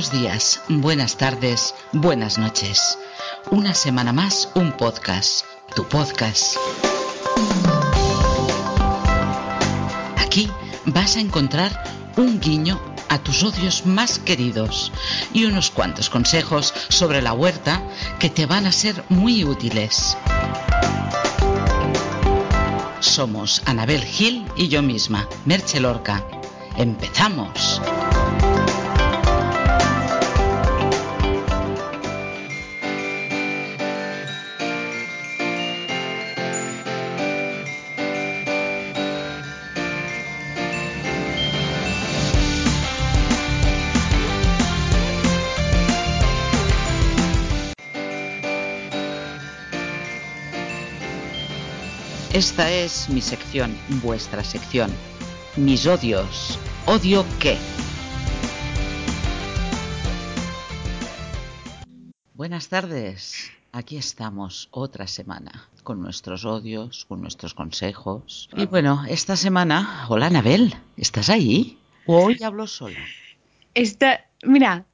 [0.00, 2.96] Buenos días, buenas tardes, buenas noches.
[3.50, 5.44] Una semana más, un podcast,
[5.76, 6.56] tu podcast.
[10.16, 10.50] Aquí
[10.86, 11.84] vas a encontrar
[12.16, 12.80] un guiño
[13.10, 14.90] a tus odios más queridos
[15.34, 17.82] y unos cuantos consejos sobre la huerta
[18.18, 20.16] que te van a ser muy útiles.
[23.00, 26.24] Somos Anabel Gil y yo misma, Merche Lorca.
[26.78, 27.82] ¡Empezamos!
[52.60, 54.90] Esta es mi sección, vuestra sección.
[55.56, 56.58] Mis odios.
[56.84, 57.56] ¿Odio qué?
[62.34, 63.50] Buenas tardes.
[63.72, 68.50] Aquí estamos otra semana con nuestros odios, con nuestros consejos.
[68.54, 71.78] Y bueno, esta semana, hola Anabel, ¿estás ahí?
[72.04, 72.98] ¿O hoy hablo sola?
[73.72, 74.84] Esta, mira,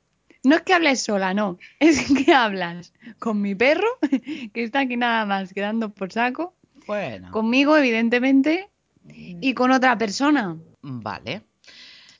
[0.45, 3.89] no es que hables sola, no, es que hablas con mi perro,
[4.53, 6.55] que está aquí nada más quedando por saco,
[6.87, 7.31] Bueno.
[7.31, 8.69] conmigo, evidentemente,
[9.09, 10.57] y con otra persona.
[10.83, 11.43] Vale.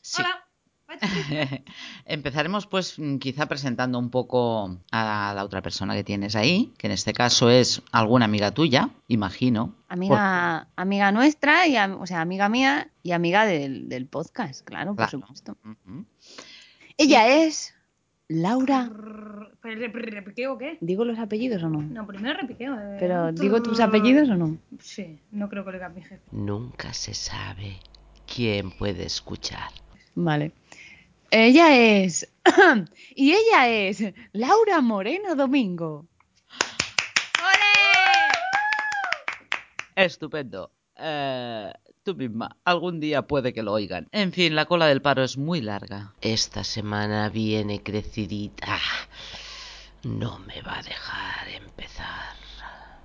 [0.01, 0.23] Sí.
[0.23, 0.43] Hola.
[2.05, 6.87] Empezaremos pues mm, quizá presentando un poco a la otra persona que tienes ahí, que
[6.87, 9.75] en este caso es alguna amiga tuya, imagino.
[9.89, 15.09] Amiga, amiga nuestra, y, o sea, amiga mía y amiga del, del podcast, claro, por
[15.09, 15.11] Claro.
[15.27, 15.57] supuesto.
[16.97, 17.75] Ella es
[18.29, 18.91] Laura.
[19.61, 20.79] ¿Pero repiqueo o qué?
[20.81, 21.81] ¿Digo los apellidos o no?
[21.83, 22.75] No, primero repiqueo.
[22.75, 22.97] eh.
[22.99, 24.59] Pero ¿digo tus apellidos o no?
[24.81, 26.21] Sí, no creo que lo diga mi jefe.
[26.33, 27.77] Nunca se sabe
[28.33, 29.71] quién puede escuchar.
[30.15, 30.53] Vale.
[31.31, 32.33] Ella es.
[33.15, 36.07] y ella es Laura Moreno Domingo.
[39.95, 40.71] Estupendo.
[40.97, 41.73] Eh,
[42.07, 44.07] tú misma, algún día puede que lo oigan.
[44.13, 46.15] En fin, la cola del paro es muy larga.
[46.21, 48.79] Esta semana viene crecidita.
[50.05, 52.37] No me va a dejar empezar.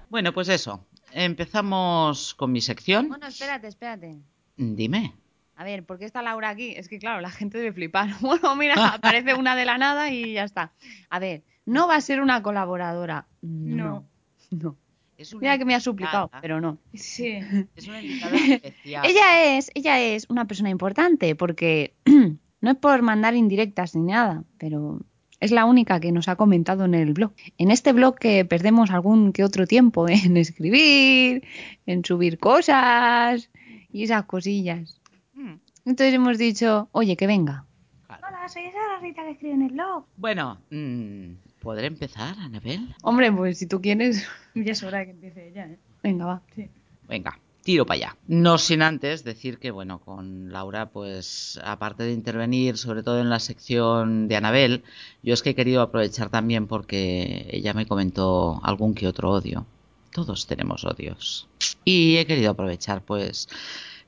[0.10, 0.86] Bueno, pues eso.
[1.14, 3.08] Empezamos con mi sección.
[3.08, 4.22] Bueno, espérate, espérate.
[4.56, 5.16] Dime.
[5.56, 6.76] A ver, ¿por qué está Laura aquí?
[6.78, 8.10] Es que claro, la gente debe flipar.
[8.22, 10.74] Bueno, mira, aparece una de la nada y ya está.
[11.10, 13.26] A ver, no va a ser una colaboradora.
[13.42, 14.06] No.
[14.52, 14.78] No.
[15.22, 16.78] Es una Mira que me ha suplicado, invitada- pero no.
[16.94, 17.40] Sí.
[17.76, 19.06] Es una invitada especial.
[19.06, 21.94] Ella es, ella es una persona importante porque
[22.62, 25.00] no es por mandar indirectas ni nada, pero
[25.40, 27.32] es la única que nos ha comentado en el blog.
[27.58, 31.44] En este blog que perdemos algún que otro tiempo en escribir,
[31.86, 33.50] en subir cosas
[33.92, 35.02] y esas cosillas.
[35.34, 35.56] Mm,
[35.86, 37.66] Entonces hemos dicho, oye, que venga.
[38.08, 38.24] claro.
[38.28, 40.06] Hola, soy esa Rita que escribe en el blog.
[40.18, 42.96] Bueno, mm, ¿podré empezar, Anabel?
[43.04, 45.80] Hombre, pues si tú quieres, Ya es hora de que empiece ella, ¿eh?
[46.04, 46.42] venga, va.
[46.56, 46.70] Sí.
[47.08, 48.18] Venga, tiro para allá.
[48.28, 53.30] No sin antes decir que, bueno, con Laura, pues aparte de intervenir, sobre todo en
[53.30, 54.84] la sección de Anabel,
[55.24, 59.66] yo es que he querido aprovechar también porque ella me comentó algún que otro odio.
[60.12, 61.48] Todos tenemos odios.
[61.86, 63.48] Y he querido aprovechar, pues,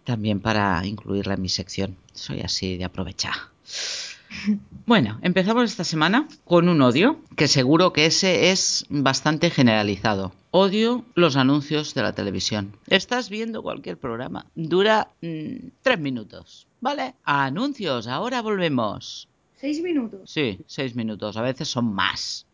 [0.04, 1.96] también para incluirla en mi sección.
[2.14, 3.36] Soy así de aprovechar.
[4.86, 10.34] Bueno, empezamos esta semana con un odio, que seguro que ese es bastante generalizado.
[10.52, 12.76] Odio los anuncios de la televisión.
[12.88, 14.46] Estás viendo cualquier programa.
[14.56, 16.68] Dura mm, tres minutos.
[16.82, 17.14] ¿Vale?
[17.24, 19.28] Anuncios, ahora volvemos.
[19.56, 20.30] Seis minutos.
[20.30, 21.38] Sí, seis minutos.
[21.38, 22.46] A veces son más.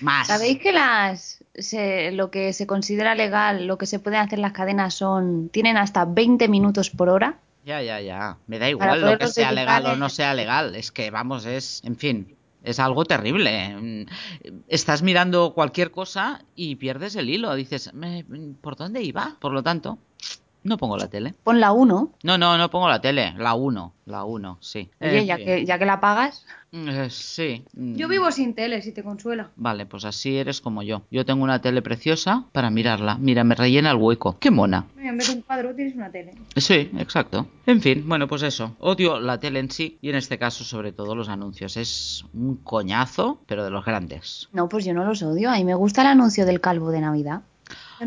[0.00, 0.28] Más.
[0.28, 4.52] ¿Sabéis que las se- lo que se considera legal, lo que se pueden hacer las
[4.52, 7.38] cadenas son tienen hasta 20 minutos por hora?
[7.64, 8.38] Ya, ya, ya.
[8.46, 10.74] Me da igual lo que sea legal o no sea legal.
[10.76, 13.74] Es que, vamos, es, en fin, es algo terrible.
[13.74, 14.06] Mm,
[14.68, 17.54] Estás mirando cualquier cosa y pierdes el hilo.
[17.54, 18.24] Dices, "Me-
[18.60, 19.36] ¿por dónde iba?
[19.40, 19.98] Por lo tanto,
[20.64, 21.34] no pongo la tele.
[21.44, 22.12] Pon la 1.
[22.22, 23.34] No, no, no pongo la tele.
[23.38, 23.92] La 1.
[24.06, 24.90] La 1, sí.
[25.00, 25.46] Oye, ya fin.
[25.46, 27.64] que, ya que la pagas, Eh, sí.
[27.74, 29.50] Mm, Yo vivo sin tele, si te consuela.
[29.56, 31.02] Vale, pues así eres como yo.
[31.10, 33.16] Yo tengo una tele preciosa para mirarla.
[33.16, 34.36] Mira, me rellena el hueco.
[34.40, 34.86] ¡Qué mona!
[34.96, 36.34] Mira, En vez de un cuadro tienes una tele.
[36.56, 37.46] Sí, exacto.
[37.66, 38.74] En fin, bueno, pues eso.
[38.80, 41.76] Odio la tele en sí y en este caso sobre todo los anuncios.
[41.76, 44.48] Es un coñazo, pero de los grandes.
[44.52, 45.50] no, pues yo no los odio.
[45.50, 47.42] A mí me gusta el anuncio del calvo de Navidad.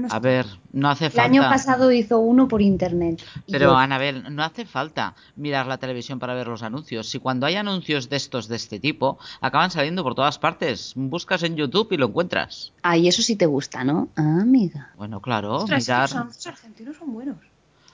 [0.10, 1.24] A ver, no hace El falta.
[1.26, 3.22] año pasado hizo uno por internet.
[3.46, 7.08] Y Pero yo- Anabel, no hace falta mirar la televisión para ver los anuncios.
[7.10, 10.94] Si cuando hay anuncios de estos de este tipo, acaban saliendo por todas partes.
[10.96, 12.74] Buscas en YouTube y lo encuentras.
[12.84, 14.10] Ay, eso sí te gusta, ¿no?
[14.16, 14.92] Ah, amiga.
[14.98, 16.02] Bueno, claro, Ostras, mirar.
[16.10, 17.38] los anuncios argentinos son buenos.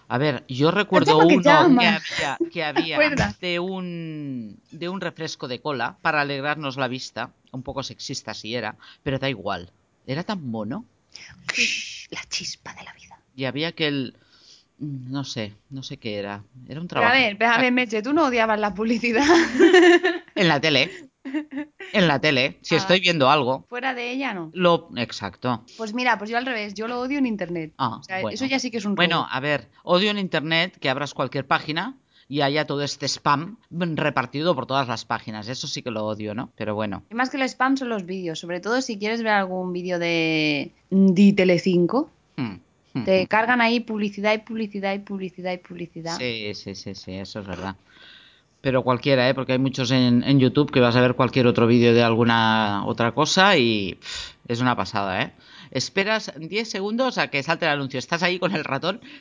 [0.09, 2.01] A ver, yo recuerdo que uno que había,
[2.51, 2.63] que
[2.97, 2.97] había
[3.39, 8.53] de un de un refresco de cola para alegrarnos la vista, un poco sexista si
[8.55, 9.71] era, pero da igual.
[10.05, 10.85] Era tan mono
[12.09, 13.19] La chispa de la vida.
[13.35, 14.15] y había aquel
[14.79, 16.43] mm, no sé, no sé qué era.
[16.67, 19.23] Era un Pero a trabajo ver, pero a ver, Meche, tú no odiabas la publicidad.
[20.35, 20.89] en la tele.
[21.93, 22.79] En la tele, si Ah.
[22.79, 24.51] estoy viendo algo, Fuera de ella, no.
[24.53, 25.63] lo exacto.
[25.77, 27.73] Pues mira, pues yo al revés, yo lo odio en internet.
[27.77, 28.33] Ah, O sea, bueno.
[28.35, 31.47] eso ya sí que es un Bueno, a ver, odio en internet que abras cualquier
[31.47, 31.95] página
[32.27, 35.47] y haya todo este spam repartido por todas las páginas.
[35.47, 36.51] Eso sí que lo odio, ¿no?
[36.55, 37.03] Pero bueno.
[37.09, 39.99] Y más que el spam son los vídeos, sobre todo si quieres ver algún vídeo
[39.99, 42.59] de, de Telecinco, Hmm,
[42.93, 43.27] hmm, te hmm.
[43.27, 46.17] cargan ahí publicidad y publicidad y publicidad y publicidad.
[46.17, 47.75] Sí, sí, sí, sí, eso es verdad.
[48.61, 49.33] Pero cualquiera, ¿eh?
[49.33, 52.85] Porque hay muchos en, en YouTube que vas a ver cualquier otro vídeo de alguna
[52.85, 55.33] otra cosa y pff, es una pasada, ¿eh?
[55.71, 57.99] Esperas 10 segundos a que salte el anuncio.
[57.99, 59.01] Estás ahí con el ratón.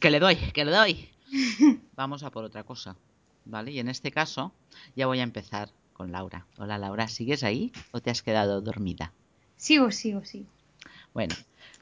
[0.00, 1.08] Que le doy, que le doy.
[1.96, 2.96] Vamos a por otra cosa,
[3.44, 3.72] ¿vale?
[3.72, 4.52] Y en este caso
[4.94, 6.46] ya voy a empezar con Laura.
[6.58, 9.12] Hola Laura, ¿sigues ahí o te has quedado dormida?
[9.56, 10.46] Sigo, sigo, sigo.
[11.14, 11.34] Bueno,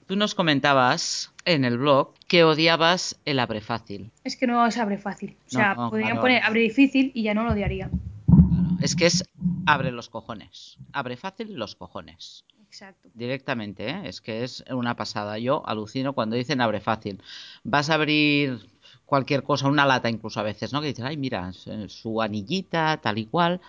[0.06, 4.10] tú nos comentabas en el blog que odiabas el abre fácil.
[4.22, 5.36] Es que no se abre fácil.
[5.48, 6.20] O sea, No, no, podrían claro.
[6.22, 7.88] poner abre difícil y ya no lo odiaría.
[8.26, 9.24] Claro, Es que es
[9.66, 10.78] abre los cojones.
[10.92, 12.44] Abre fácil los cojones.
[12.68, 13.08] Exacto.
[13.14, 14.02] Directamente, ¿eh?
[14.04, 15.38] Es que es una pasada.
[15.38, 17.20] Yo alucino cuando dicen abre fácil.
[17.64, 18.68] Vas a abrir
[19.14, 20.80] cualquier cosa, una lata incluso a veces, ¿no?
[20.80, 23.60] Que dices, ay, mira, su- su anillita, tal y cual.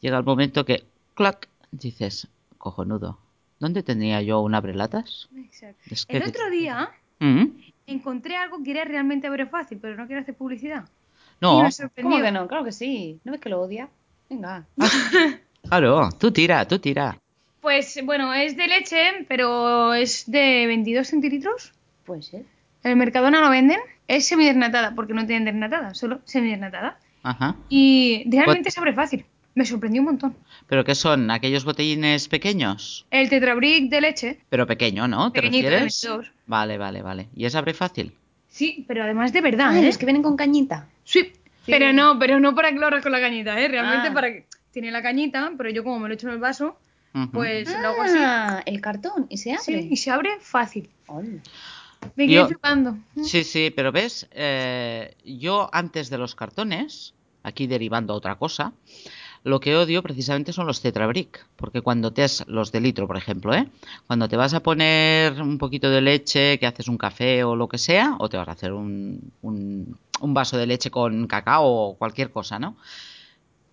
[0.00, 2.26] Llega el momento que, clac, dices,
[2.56, 3.18] cojonudo.
[3.60, 5.28] ¿Dónde tenía yo un abrelatas?
[5.36, 5.82] Exacto.
[5.90, 6.16] Es que...
[6.16, 7.44] El otro día ¿Mm?
[7.86, 10.88] encontré algo que era realmente abre fácil, pero no quiero hacer publicidad.
[11.42, 11.68] No.
[12.02, 12.48] ¿Cómo que no?
[12.48, 13.20] Claro que sí.
[13.24, 13.88] ¿No ves que lo odia?
[14.30, 14.64] Venga.
[15.68, 17.18] claro, tú tira, tú tira.
[17.60, 21.72] Pues bueno, es de leche, pero es de 22 centilitros.
[22.06, 22.44] Puede ser.
[22.84, 23.78] En el Mercadona lo venden.
[24.06, 26.98] Es semidesnatada, porque no tienen desnatada, solo semidesnatada.
[27.22, 27.56] Ajá.
[27.68, 29.24] Y realmente se abre fácil.
[29.54, 30.36] Me sorprendió un montón.
[30.68, 31.30] ¿Pero qué son?
[31.30, 33.06] ¿Aquellos botellines pequeños?
[33.10, 35.32] El tetrabric de leche, Pero pequeño, ¿no?
[35.32, 36.02] ¿Te Pequeñito, de refieres?
[36.06, 36.32] 22.
[36.46, 37.28] Vale, vale, vale.
[37.34, 38.14] ¿Y es abre fácil?
[38.48, 39.84] sí, pero además de verdad, Ah, ¿eh?
[39.84, 40.88] los que vienen con cañita.
[41.04, 41.32] Sí,
[41.64, 41.72] Sí.
[41.72, 43.68] pero no, pero no para que lo hagas con la cañita, ¿eh?
[43.68, 44.14] Realmente Ah.
[44.14, 44.46] para que...
[44.72, 46.78] Tiene la cañita, pero yo como me lo echo en el vaso,
[47.32, 48.16] pues lo hago así.
[48.18, 49.26] Ah, el cartón.
[49.28, 49.62] Y se abre.
[49.64, 50.88] Sí, y se abre fácil.
[51.06, 51.28] Hola.
[52.16, 52.96] Me quedé Yo- flipando.
[53.22, 58.72] Sí, sí, pero ves, Eh, yo antes de los cartones, aquí derivando a otra cosa,
[59.44, 63.16] lo que odio precisamente son los tetrabric, porque cuando te es los de litro, por
[63.16, 63.68] ejemplo, ¿eh?
[64.06, 67.68] Cuando te vas a poner un poquito de leche, que haces un café o lo
[67.68, 71.64] que sea, o te vas a hacer un, un, un vaso de leche con cacao
[71.66, 72.76] o cualquier cosa, ¿no?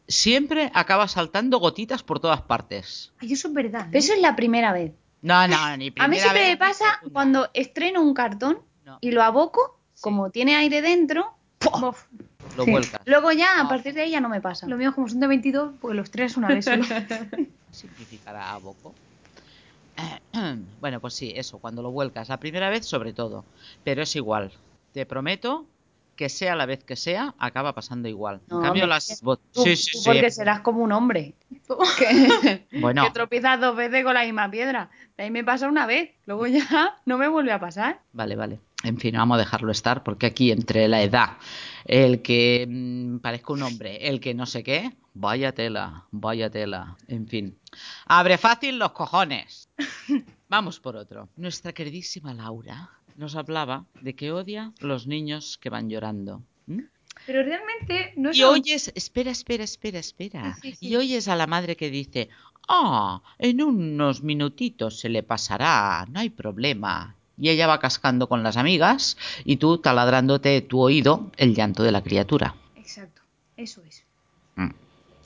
[0.07, 3.11] Siempre acaba saltando gotitas por todas partes.
[3.17, 3.87] Ay, eso es verdad.
[3.91, 4.91] Pero eso es la primera vez.
[5.25, 8.99] No, no, ni primera A mí siempre vez, me pasa cuando estreno un cartón No.
[9.01, 11.33] y lo aboco, como tiene aire dentro.
[12.55, 12.71] Lo Sí.
[12.71, 13.01] vuelcas.
[13.05, 14.67] luego ya a partir de ahí ya no me pasa.
[14.67, 16.83] Lo mío como son de 22, pues los tres una vez solo.
[17.71, 18.93] significará a poco.
[20.79, 23.45] Bueno, pues sí, eso, cuando lo vuelcas, la primera vez sobre todo,
[23.83, 24.51] pero es igual.
[24.93, 25.65] Te prometo
[26.15, 28.41] que sea la vez que sea, acaba pasando igual.
[28.47, 29.21] No, en cambio, hombre, las...
[29.23, 30.03] bot- Tú- Sí, sí, tú sí.
[30.09, 31.35] porque serás como un hombre.
[31.99, 34.89] que, Bueno, que tropiezas dos veces con la misma piedra.
[35.17, 38.01] A mí me pasa una vez, luego ya no me vuelve a pasar.
[38.13, 38.59] vale, vale.
[38.83, 41.37] En fin, vamos a dejarlo estar, porque aquí entre la edad,
[41.85, 46.95] el que mm, parezca un hombre, el que no sé qué, vaya tela, vaya tela.
[47.07, 47.57] En fin.
[48.05, 49.69] Abre fácil los cojones.
[50.49, 51.29] Vamos por otro.
[51.35, 56.43] Nuestra queridísima Laura nos hablaba de que odia los niños que van llorando.
[56.67, 56.81] ¿Mm?
[57.25, 60.55] Pero realmente no es Y oyes, espera, espera, espera, espera.
[60.55, 60.87] Sí, sí, sí.
[60.87, 62.29] Y oyes a la madre que dice,
[62.67, 67.15] ah, en unos minutitos se le pasará, no hay problema.
[67.37, 71.91] Y ella va cascando con las amigas y tú taladrándote tu oído el llanto de
[71.91, 72.55] la criatura.
[72.75, 73.21] Exacto,
[73.57, 74.03] eso es.
[74.55, 74.69] Mm.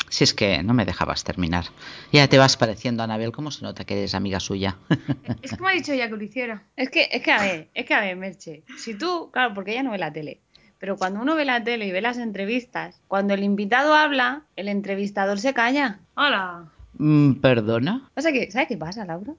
[0.09, 1.65] Si es que no me dejabas terminar.
[2.11, 4.75] Ya te vas pareciendo a Anabel, ¿cómo se nota que eres amiga suya?
[5.41, 6.63] Es que me ha dicho ella que lo hiciera.
[6.75, 9.71] Es que, es que a ver, es que a ver, Merche, si tú, claro, porque
[9.71, 10.39] ella no ve la tele,
[10.79, 14.67] pero cuando uno ve la tele y ve las entrevistas, cuando el invitado habla, el
[14.67, 15.99] entrevistador se calla.
[16.15, 16.65] ¡Hala!
[16.97, 18.09] Mm, ¿Perdona?
[18.15, 19.33] O sea que, ¿sabes qué pasa, Laura?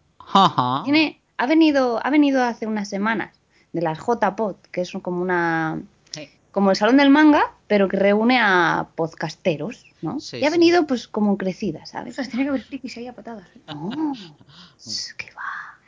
[0.85, 3.41] Tiene, ha venido, ha venido hace unas semanas
[3.73, 5.81] de las JPod, que es como una
[6.13, 6.29] Sí.
[6.53, 10.21] como el salón del manga, pero que reúne a podcasteros, ¿no?
[10.21, 12.13] Sí, y ha venido pues como crecida, ¿sabes?
[12.13, 13.49] Ostras, tiene que haber frikis ahí a patadas.
[13.55, 13.61] ¿eh?
[13.69, 13.91] No,
[15.17, 15.79] que va,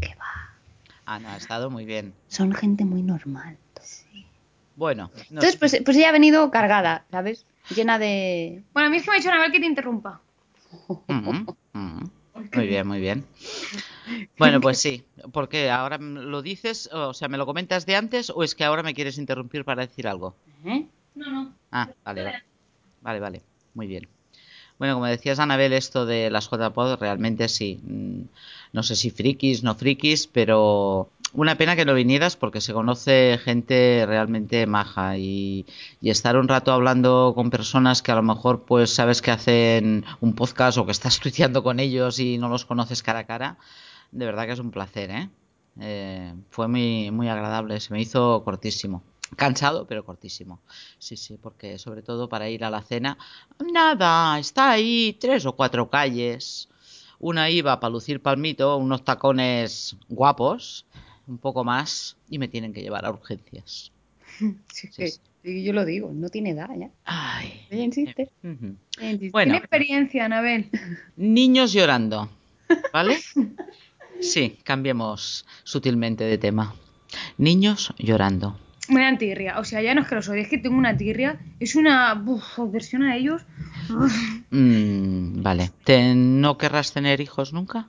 [0.00, 0.56] que va.
[1.06, 2.14] Ah, no, ha estado muy bien.
[2.28, 3.56] Son gente muy normal.
[4.76, 5.58] Bueno, no Entonces, sé.
[5.58, 7.44] pues, pues ella ha venido cargada, ¿sabes?
[7.74, 8.62] Llena de...
[8.72, 10.20] Bueno, a mí es que me ha dicho Anabel que te interrumpa.
[12.54, 13.26] Muy bien, muy bien.
[14.38, 15.04] Bueno, pues sí.
[15.32, 15.70] ¿Por qué?
[15.70, 16.88] ¿Ahora lo dices?
[16.92, 19.84] O sea, ¿me lo comentas de antes o es que ahora me quieres interrumpir para
[19.84, 20.36] decir algo?
[20.64, 20.86] ¿Eh?
[21.16, 21.52] No, no.
[21.72, 22.44] Ah, vale,
[23.02, 23.20] vale.
[23.20, 23.42] Vale.
[23.74, 24.08] Muy bien.
[24.78, 27.80] Bueno, como decías, Anabel, esto de las JPod realmente sí.
[27.84, 28.22] mm,
[28.72, 33.38] No sé si frikis, no frikis, pero una pena que no vinieras porque se conoce
[33.44, 35.66] gente realmente maja y,
[36.00, 40.04] y estar un rato hablando con personas que a lo mejor pues sabes que hacen
[40.20, 43.58] un podcast o que estás tuiteando con ellos y no los conoces cara a cara,
[44.12, 45.28] de verdad que es un placer, ¿eh?
[45.80, 49.02] Eh, fue muy, muy agradable, se me hizo cortísimo.
[49.36, 50.60] Cansado, pero cortísimo.
[50.98, 53.18] Sí, sí, porque sobre todo para ir a la cena,
[53.72, 56.68] nada, está ahí tres o cuatro calles.
[57.18, 60.86] Una iba para lucir palmito, unos tacones guapos,
[61.26, 63.92] un poco más, y me tienen que llevar a urgencias.
[64.72, 64.88] Sí,
[65.42, 66.90] Sí, yo lo digo, no tiene edad ya.
[67.04, 67.66] Ay.
[67.70, 68.30] Ella insiste.
[68.42, 69.30] Ella insiste.
[69.30, 69.52] Bueno.
[69.52, 70.68] Tiene experiencia, Anabel.
[71.16, 72.28] Niños llorando,
[72.92, 73.18] ¿vale?
[74.20, 76.74] Sí, cambiemos sutilmente de tema.
[77.36, 78.58] Niños llorando.
[78.88, 79.58] Me dan tirria.
[79.58, 81.38] O sea, ya no es que los odie, es que tengo una tirria.
[81.60, 83.44] Es una uf, aversión a ellos.
[84.50, 85.70] Mm, vale.
[85.84, 87.86] ¿Te, ¿No querrás tener hijos nunca?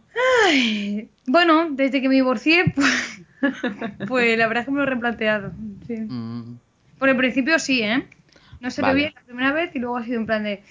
[0.47, 3.21] Ay, bueno, desde que me divorcié, pues,
[4.07, 5.51] pues la verdad es que me lo he replanteado.
[5.87, 5.95] Sí.
[5.97, 6.57] Mm,
[6.97, 8.07] Por el principio sí, ¿eh?
[8.59, 8.93] No se Vale.
[8.93, 10.63] ve bien la primera vez y luego ha sido en plan de.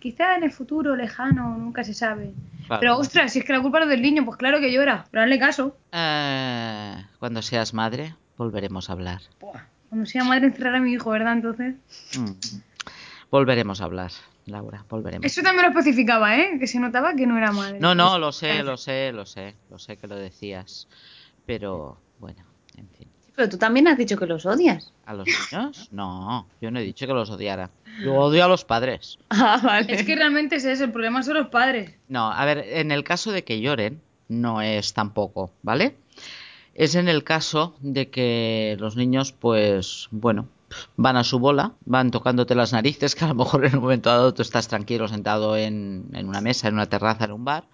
[0.00, 2.30] Quizá en el futuro lejano, nunca se sabe.
[2.68, 2.80] vale.
[2.80, 5.04] Pero ostras, si es que la culpa no es del niño, pues claro que llora.
[5.10, 5.76] Pero hazle caso.
[5.92, 9.20] Eh, cuando seas madre, volveremos a hablar.
[9.40, 11.34] Buah, Cuando sea madre encerrar a mi hijo, ¿verdad?
[11.34, 11.74] Entonces.
[12.18, 12.32] Mm.
[13.30, 14.12] Volveremos a hablar,
[14.46, 15.26] Laura, volveremos.
[15.26, 16.56] Eso también lo especificaba, ¿eh?
[16.58, 17.78] Que se notaba que no era madre.
[17.80, 20.88] No, no, lo sé, lo sé, lo sé, lo sé que lo decías.
[21.44, 22.44] Pero, bueno,
[22.76, 23.08] en fin.
[23.34, 24.92] Pero tú también has dicho que los odias.
[25.04, 25.88] ¿A los niños?
[25.92, 27.70] No, yo no he dicho que los odiara.
[28.02, 29.18] Yo odio a los padres.
[29.30, 29.92] Ah, vale.
[29.92, 31.94] Es que realmente ese es el problema, son los padres.
[32.08, 35.96] No, a ver, en el caso de que lloren, no es tampoco, ¿vale?
[36.76, 40.46] Es en el caso de que los niños, pues, bueno,
[40.96, 44.10] van a su bola, van tocándote las narices, que a lo mejor en un momento
[44.10, 47.64] dado tú estás tranquilo sentado en, en una mesa, en una terraza, en un bar,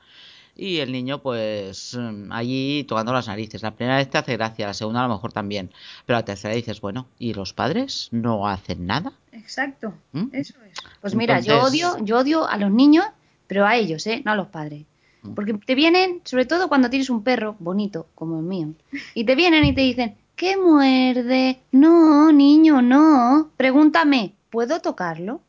[0.55, 1.99] y el niño, pues,
[2.31, 3.63] allí tocando las narices.
[3.63, 5.73] La primera vez te hace gracia, la segunda a lo mejor también,
[6.07, 9.15] pero la tercera dices, bueno, ¿y los padres no hacen nada?
[9.33, 9.95] Exacto.
[10.13, 10.29] ¿Mm?
[10.31, 10.79] Eso es.
[11.01, 13.07] Pues mira, yo odio, yo odio a los niños,
[13.49, 14.23] pero a ellos, ¿eh?
[14.25, 14.85] No a los padres.
[15.23, 15.35] Mm.
[15.35, 18.75] Porque te vienen, sobre todo cuando tienes un perro bonito, como el mío,
[19.15, 21.61] y te vienen y te dicen, ¿qué muerde?
[21.71, 23.51] No, niño, no.
[23.57, 25.41] Pregúntame, ¿puedo tocarlo?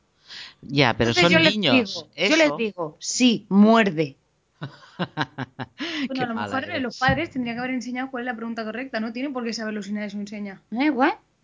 [0.61, 2.07] Ya, pero Entonces son yo les niños.
[2.15, 4.15] yo les digo, sí, muerde.
[6.07, 6.81] Bueno, a lo mejor eres.
[6.81, 8.99] los padres tendrían que haber enseñado cuál es la pregunta correcta.
[8.99, 10.61] No tienen por qué saberlo si nadie se lo enseña.
[10.71, 10.91] ¿Eh?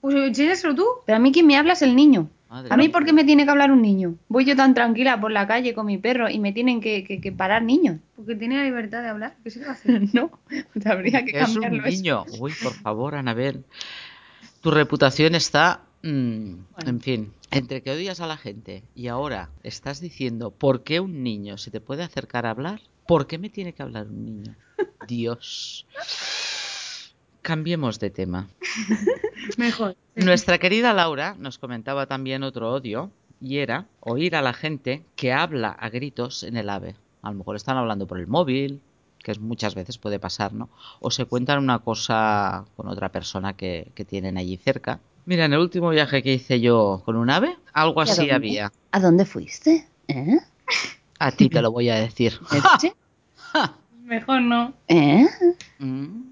[0.01, 0.86] Pues enséñaselo tú.
[1.05, 2.29] Pero a mí quien me habla es el niño.
[2.50, 2.89] Madre A mí.
[2.89, 4.15] ¿por qué me tiene que hablar un niño?
[4.27, 7.22] Voy yo tan tranquila por la calle con mi perro y me tienen que, que-
[7.22, 7.98] que parar niños.
[8.15, 9.36] Porque tiene la libertad de hablar.
[9.44, 10.01] ¿Qué se va a hacer?
[10.13, 10.32] no,
[10.74, 11.86] pues habría que Es un cambiarlo.
[11.88, 11.98] eso.
[11.98, 12.25] niño.
[12.39, 13.63] Uy, por favor, Anabel.
[14.62, 15.82] Tu reputación está.
[16.01, 16.89] mm, Bueno.
[16.89, 21.24] En fin, entre que odias a la gente y ahora estás diciendo por qué un
[21.24, 24.56] niño se te puede acercar a hablar, ¿por qué me tiene que hablar un niño?
[25.08, 25.86] Dios.
[27.41, 28.48] Cambiemos de tema.
[29.58, 29.96] Mejor.
[30.15, 35.31] Nuestra querida Laura nos comentaba también otro odio y era oír a la gente que
[35.34, 36.96] habla a gritos en el AVE.
[37.22, 38.81] A lo mejor están hablando por el móvil,
[39.24, 40.69] que es- muchas veces puede pasar, ¿no?
[41.00, 45.00] O se cuentan una cosa con otra persona que, que tienen allí cerca.
[45.25, 48.22] Mira, en el último viaje que hice yo con un ave, algo ¿Y a así
[48.22, 48.34] dónde?
[48.34, 48.72] había.
[48.91, 49.88] ¿A dónde fuiste?
[50.08, 50.38] ¿Eh?
[51.19, 52.39] A ti te lo voy a decir.
[54.03, 54.74] Mejor no.
[54.88, 55.25] ¿Eh?
[55.79, 56.28] Mm.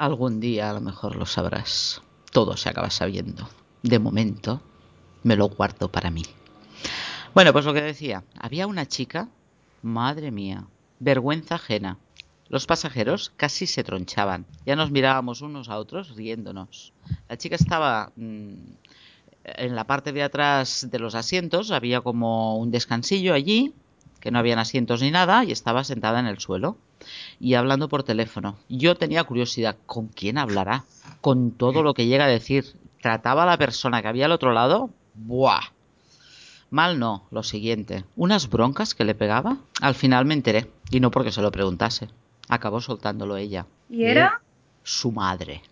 [0.00, 2.00] Algún día a lo mejor lo sabrás.
[2.32, 3.46] Todo se acaba sabiendo.
[3.82, 4.62] De momento
[5.24, 6.22] me lo guardo para mí.
[7.34, 9.28] Bueno, pues lo que decía, había una chica,
[9.82, 10.64] madre mía,
[11.00, 11.98] vergüenza ajena.
[12.48, 14.46] Los pasajeros casi se tronchaban.
[14.64, 16.94] Ya nos mirábamos unos a otros riéndonos.
[17.28, 18.54] La chica estaba mm,
[19.44, 23.74] en la parte de atrás de los asientos, había como un descansillo allí,
[24.18, 26.78] que no habían asientos ni nada, y estaba sentada en el suelo
[27.38, 28.56] y hablando por teléfono.
[28.68, 30.84] Yo tenía curiosidad, ¿con quién hablará?
[31.20, 32.64] Con todo lo que llega a decir.
[33.02, 34.90] ¿Trataba a la persona que había al otro lado?
[35.14, 35.60] ¡Buah!
[36.70, 38.04] Mal no, lo siguiente.
[38.16, 39.56] Unas broncas que le pegaba.
[39.80, 42.08] Al final me enteré, y no porque se lo preguntase.
[42.48, 43.66] Acabó soltándolo ella.
[43.88, 44.40] ¿Y era?
[44.82, 45.62] Su madre.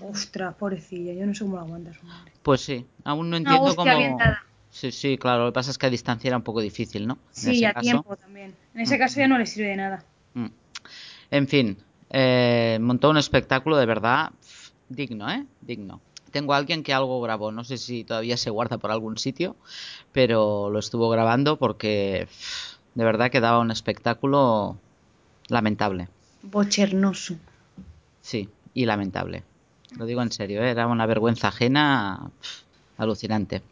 [0.00, 1.12] Ostras, pobrecilla.
[1.12, 2.32] Yo no sé cómo lo aguanta su madre.
[2.42, 3.90] Pues sí, aún no entiendo cómo...
[4.70, 7.14] Sí, sí, claro, lo que pasa es que a distancia era un poco difícil, ¿no?
[7.14, 7.82] En Sí, ese a caso.
[7.82, 8.54] tiempo también.
[8.74, 10.04] En ese caso ya no le sirve de nada.
[10.34, 10.46] Mm.
[11.30, 11.78] En fin,
[12.10, 14.32] eh, montó un espectáculo de verdad
[14.88, 15.46] digno, ¿eh?
[15.60, 16.00] Digno.
[16.30, 19.56] Tengo a alguien que algo grabó, no sé si todavía se guarda por algún sitio,
[20.12, 22.28] pero lo estuvo grabando porque
[22.94, 24.76] de verdad que daba un espectáculo
[25.48, 26.08] lamentable.
[26.42, 27.36] Bochernoso.
[28.20, 29.42] Sí, y lamentable.
[29.96, 30.70] Lo digo en serio, ¿eh?
[30.70, 32.30] era una vergüenza ajena
[32.96, 33.62] alucinante.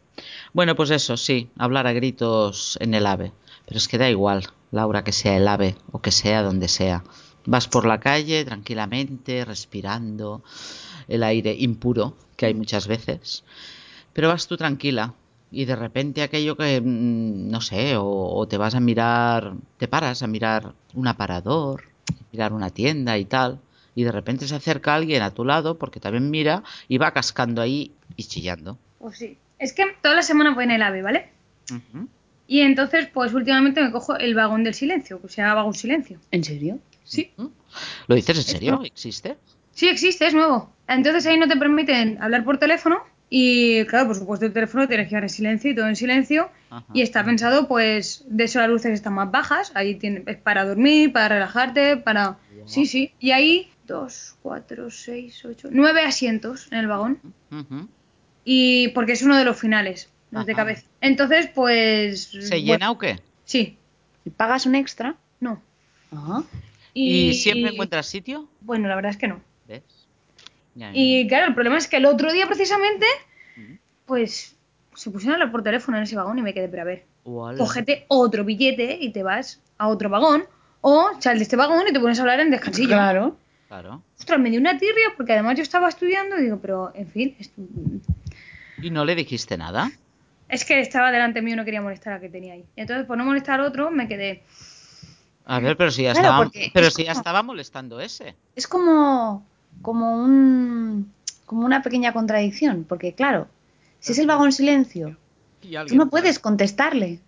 [0.53, 3.31] Bueno, pues eso, sí, hablar a gritos en el AVE.
[3.65, 7.03] Pero es que da igual, Laura, que sea el AVE o que sea donde sea.
[7.45, 10.43] Vas por la calle tranquilamente, respirando
[11.07, 13.43] el aire impuro que hay muchas veces.
[14.13, 15.13] Pero vas tú tranquila
[15.51, 19.87] y de repente aquello que, mm, no sé, o, o te vas a mirar, te
[19.87, 21.83] paras a mirar un aparador,
[22.31, 23.59] mirar una tienda y tal,
[23.95, 27.61] y de repente se acerca alguien a tu lado porque también mira y va cascando
[27.61, 28.77] ahí y chillando.
[28.99, 29.37] Pues sí.
[29.57, 31.29] Es que toda la semana voy en el AVE, ¿vale?
[32.47, 36.17] Y entonces, pues últimamente me cojo el vagón del silencio, que se llama vagón silencio.
[36.31, 36.79] ¿En serio?
[37.09, 37.31] Sí.
[38.07, 38.81] ¿Lo dices en serio?
[38.83, 39.37] ¿Existe?
[39.73, 40.71] Sí, existe, es nuevo.
[40.87, 45.07] Entonces ahí no te permiten hablar por teléfono y, claro, por supuesto el teléfono tienes
[45.07, 46.51] que llevar en silencio y todo en silencio.
[46.69, 46.85] Ajá.
[46.93, 49.71] Y está pensado, pues, de eso las luces están más bajas.
[49.73, 52.37] Ahí tiene, es para dormir, para relajarte, para...
[52.65, 53.11] Sí, sí.
[53.19, 57.19] Y ahí, dos, cuatro, seis, ocho, nueve asientos en el vagón.
[58.45, 60.85] Y porque es uno de los finales, los de cabeza.
[61.01, 62.25] Entonces, pues...
[62.25, 63.19] ¿Se bueno, llena o qué?
[63.45, 63.77] Sí,
[64.25, 65.15] ¿Y pagas un extra?
[65.39, 65.59] no.
[66.11, 66.43] Ajá.
[67.01, 68.47] ¿Y, siempre encuentras sitio?
[68.61, 69.41] Bueno, la verdad es que no.
[69.67, 69.83] ¿Ves?
[70.75, 70.91] Ya, ya.
[70.93, 73.05] Y claro, el problema es que el otro día precisamente,
[74.05, 74.55] pues
[74.95, 77.05] se pusieron a hablar por teléfono en ese vagón y me quedé, pero a ver,
[77.23, 77.57] Uala.
[77.57, 80.43] cógete otro billete y te vas a otro vagón
[80.81, 82.89] o sal de este vagón y te pones a hablar en descansillo.
[82.89, 83.37] Claro.
[83.67, 84.03] Claro.
[84.17, 87.35] Ostras, me dio una tirria porque además yo estaba estudiando y digo, pero en fin,
[87.39, 87.51] es,
[88.81, 89.91] ¿Y no le dijiste nada?
[90.49, 92.65] es que estaba delante mío y no quería molestar a que tenía ahí.
[92.75, 94.43] Entonces, por no molestar al otro, me quedé.
[95.49, 98.35] A ver, pero si ya, Claro, estaba, pero es si ya estaba molestando ese.
[98.55, 99.45] Es como,
[99.81, 101.11] como un
[101.45, 103.47] como una pequeña contradicción, porque claro,
[103.99, 105.17] si es el vagón silencio,
[105.63, 107.19] Y tú no puedes contestarle,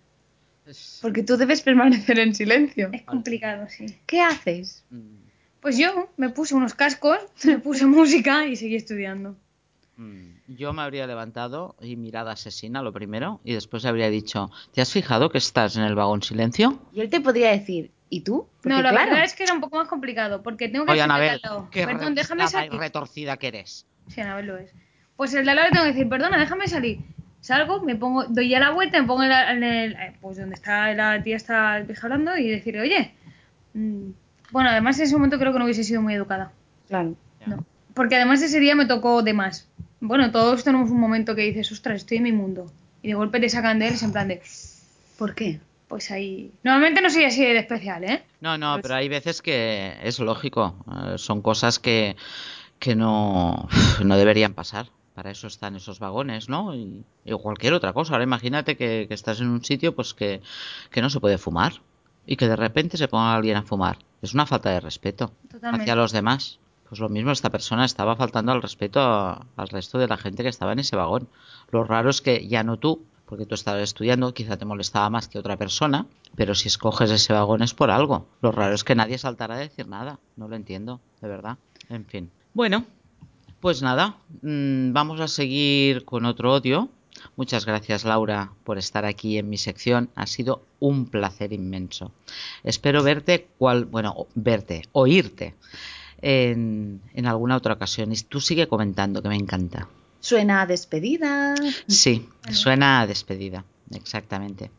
[0.64, 2.90] Es- porque tú debes permanecer en silencio.
[2.92, 3.86] Es complicado, sí.
[4.06, 4.84] ¿Qué haces?
[4.90, 5.16] Mm,
[5.60, 9.34] Pues yo me puse unos cascos, me puse música y seguí estudiando.
[9.96, 10.30] mm.
[10.56, 14.92] Yo me habría levantado y mirada asesina lo primero y después habría dicho, ¿te has
[14.92, 16.78] fijado que estás en el vagón silencio?
[16.92, 18.46] Y él te podría decir, ¿y tú?
[18.56, 20.92] Porque, No, la claro, verdad es que era un poco más complicado porque tengo que
[20.92, 22.78] Oye, decirle Anabel, al lado, qué Perdón, déjame retorcida, salir.
[22.80, 23.86] retorcida que eres.
[24.08, 24.70] Sí, Anabel lo es.
[25.16, 26.98] Pues el de al lado le tengo que decir, perdona, déjame salir.
[27.40, 30.36] Salgo, me pongo, doy ya la vuelta, me pongo en, la- en el, eh, pues
[30.36, 33.14] donde está la tía está hablando y decirle, oye,
[33.74, 34.10] mm,
[34.52, 36.52] bueno, además en ese momento creo que no hubiese sido muy educada.
[36.88, 37.14] claro.
[37.46, 37.64] No.
[37.94, 39.68] Porque además ese día me tocó de más.
[40.00, 42.70] Bueno, todos tenemos un momento que dices, ostras, estoy en mi mundo.
[43.02, 44.40] Y de golpe te sacan de él, es en plan de,
[45.18, 45.60] ¿Por qué?
[45.92, 46.50] Pues ahí.
[46.62, 48.22] Normalmente no soy así de especial, ¿eh?
[48.40, 50.74] No, no, Pues- pero hay veces que es lógico.
[50.90, 52.16] eh, son cosas que,
[52.78, 53.68] que no,
[54.02, 54.86] no deberían pasar.
[55.14, 56.74] Para eso están esos vagones, ¿no?
[56.74, 58.14] Y, y cualquier otra cosa.
[58.14, 60.40] Ahora imagínate que, que estás en un sitio pues que,
[60.90, 61.74] que no se puede fumar
[62.26, 63.98] y que de repente se ponga alguien a fumar.
[64.22, 65.82] Es una falta de respeto Totalmente.
[65.82, 66.58] hacia los demás.
[66.88, 70.42] Pues lo mismo, esta persona estaba faltando al respeto a- al resto de la gente
[70.42, 71.28] que estaba en ese vagón.
[71.70, 75.26] Lo raro es que ya no tú, porque tú estabas estudiando, quizá te molestaba más
[75.26, 76.04] que otra persona,
[76.36, 78.26] pero si escoges ese vagón es por algo.
[78.42, 80.18] Lo raro es que nadie saltara a decir nada.
[80.36, 81.56] No lo entiendo, de verdad.
[81.88, 82.30] En fin.
[82.52, 82.84] Bueno,
[83.58, 86.90] pues nada, mm, vamos a seguir con otro odio.
[87.34, 90.10] Muchas gracias Laura por estar aquí en mi sección.
[90.14, 92.12] Ha sido un placer inmenso.
[92.64, 95.54] Espero verte, cual, bueno, verte, oírte
[96.20, 98.12] en, en alguna otra ocasión.
[98.12, 99.88] Y tú sigue comentando, que me encanta.
[100.22, 101.54] Suena a despedida.
[101.88, 102.56] Sí, Bueno.
[102.56, 104.70] suena a despedida, exactamente.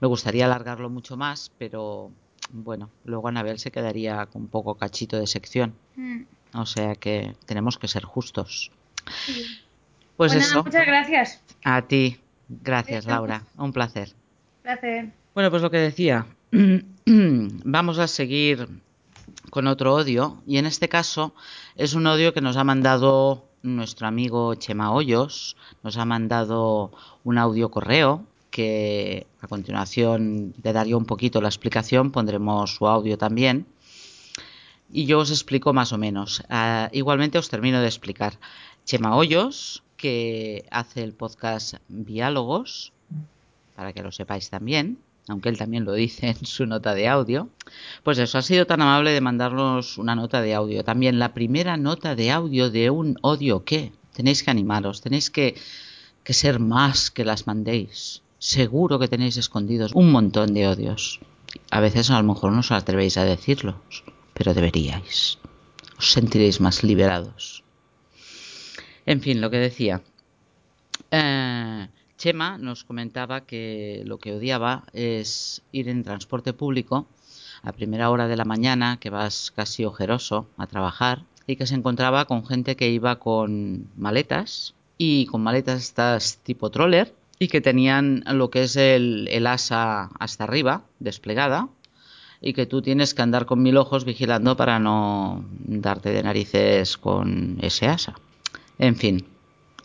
[0.00, 2.10] Me gustaría alargarlo mucho más, pero
[2.50, 5.74] bueno, luego Anabel se quedaría con un poco cachito de sección.
[5.96, 6.22] Mm.
[6.54, 8.70] O sea que tenemos que ser justos.
[10.16, 11.40] Pues Pues eso, muchas gracias.
[11.64, 12.20] a ti.
[12.48, 13.06] Gracias.
[13.06, 13.44] Laura.
[13.56, 14.12] Un placer.
[14.62, 15.08] Gracias.
[15.34, 16.26] Bueno, pues lo que decía,
[17.06, 18.68] vamos a seguir
[19.48, 21.34] con otro odio y en este caso
[21.76, 26.92] es un odio que nos ha mandado nuestro amigo Chema Hoyos, nos ha mandado
[27.24, 33.16] un audio correo que a continuación le daría un poquito la explicación, pondremos su audio
[33.16, 33.66] también
[34.92, 36.44] y yo os explico más o menos.
[36.50, 38.38] Ah, igualmente os termino de explicar.
[38.84, 42.92] Chema Hoyos, que hace el podcast Diálogos,
[43.74, 44.98] para que lo sepáis también,
[45.28, 47.48] aunque él también lo dice en su nota de audio.
[48.02, 50.84] Pues eso, ha sido tan amable de mandarnos una nota de audio.
[50.84, 55.56] También la primera nota de audio de un odio que tenéis que animaros, tenéis que,
[56.24, 58.22] que ser más que las mandéis.
[58.38, 61.20] Seguro que tenéis escondidos un montón de odios.
[61.70, 64.04] A veces a lo mejor no os atrevéis a decirlos,
[64.34, 65.38] pero deberíais.
[65.98, 67.62] Os sentiréis más liberados.
[69.06, 70.02] En fin, lo que decía.
[71.10, 71.88] Eh,
[72.22, 77.08] Chema nos comentaba que lo que odiaba es ir en transporte público
[77.64, 81.74] a primera hora de la mañana, que vas casi ojeroso a trabajar, y que se
[81.74, 87.60] encontraba con gente que iba con maletas y con maletas estas tipo troller y que
[87.60, 91.70] tenían lo que es el, el asa hasta arriba desplegada
[92.40, 96.96] y que tú tienes que andar con mil ojos vigilando para no darte de narices
[96.98, 98.14] con ese asa.
[98.78, 99.26] En fin,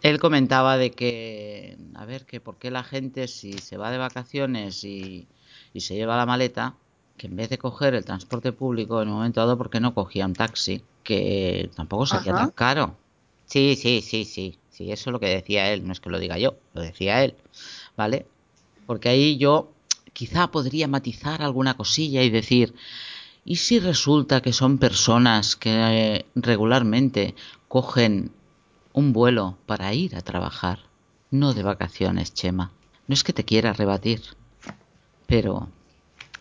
[0.01, 3.97] él comentaba de que, a ver, que por qué la gente si se va de
[3.97, 5.27] vacaciones y,
[5.73, 6.75] y se lleva la maleta,
[7.17, 9.93] que en vez de coger el transporte público en un momento dado, ¿por qué no
[9.93, 10.83] cogía un taxi?
[11.03, 12.41] Que tampoco sería Ajá.
[12.41, 12.95] tan caro.
[13.45, 16.19] Sí, sí, sí, sí, sí, eso es lo que decía él, no es que lo
[16.19, 17.33] diga yo, lo decía él,
[17.95, 18.25] ¿vale?
[18.85, 19.71] Porque ahí yo
[20.13, 22.73] quizá podría matizar alguna cosilla y decir,
[23.45, 27.35] ¿y si resulta que son personas que eh, regularmente
[27.69, 28.31] cogen
[28.97, 30.79] un vuelo para ir a trabajar,
[31.29, 32.71] no de vacaciones, Chema?
[33.07, 34.23] No es que te quiera rebatir,
[35.27, 35.67] pero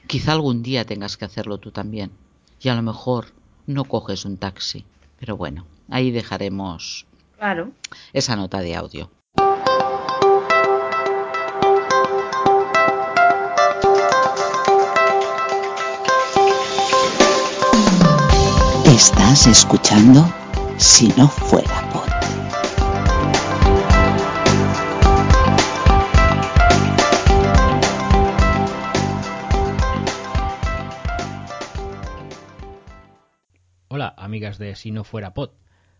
[0.06, 2.12] quizá algún día tengas que hacerlo tú también.
[2.58, 3.26] Y a lo mejor
[3.66, 4.86] no coges un taxi.
[5.20, 7.04] Pero bueno, ahí dejaremos
[7.36, 7.72] Claro.
[8.14, 9.10] esa nota de audio.
[18.84, 20.26] Estás escuchando
[20.78, 21.85] Si no fuera
[34.54, 35.50] de Si no fuera pod.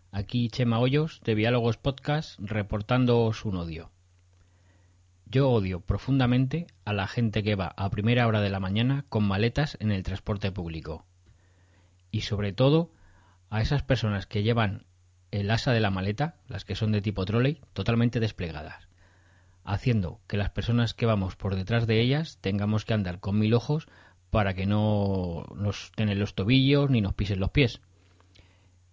[0.09, 3.91] Aquí Chema Hoyos de Diálogos Podcast reportándoos un odio.
[5.25, 9.27] Yo odio profundamente a la gente que va a primera hora de la mañana con
[9.27, 11.05] maletas en el transporte público.
[12.09, 12.89] Y sobre todo
[13.49, 14.85] a esas personas que llevan
[15.31, 18.87] el asa de la maleta, las que son de tipo trolley, totalmente desplegadas,
[19.65, 23.53] haciendo que las personas que vamos por detrás de ellas tengamos que andar con mil
[23.53, 23.89] ojos
[24.29, 27.81] para que no nos den en los tobillos ni nos pisen los pies.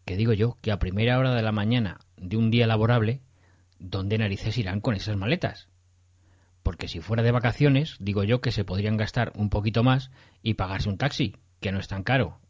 [0.04, 3.22] Que digo yo que a primera hora de la mañana de un día laborable,
[3.78, 5.68] ¿dónde narices irán con esas maletas?
[6.62, 10.10] Porque si fuera de vacaciones, digo yo que se podrían gastar un poquito más
[10.42, 12.40] y pagarse un taxi, que no es tan caro.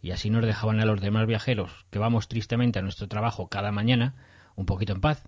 [0.00, 3.72] Y así nos dejaban a los demás viajeros que vamos tristemente a nuestro trabajo cada
[3.72, 4.14] mañana
[4.54, 5.24] un poquito en paz.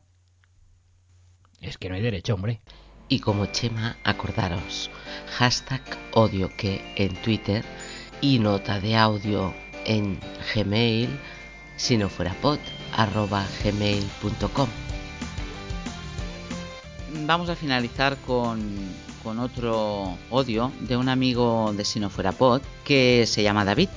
[1.61, 2.61] Es que no hay derecho, hombre.
[3.09, 4.91] Y como Chema, acordaros,
[5.39, 5.83] hashtag
[6.13, 7.65] odio que en Twitter
[8.21, 10.21] y nota de audio en
[10.55, 11.09] Gmail,
[11.79, 12.59] si no fuera pod,
[12.95, 14.69] arroba gmail.com.
[17.25, 18.61] Vamos a finalizar con,
[19.23, 23.89] con otro odio de un amigo de Si no fuera pod que se llama David.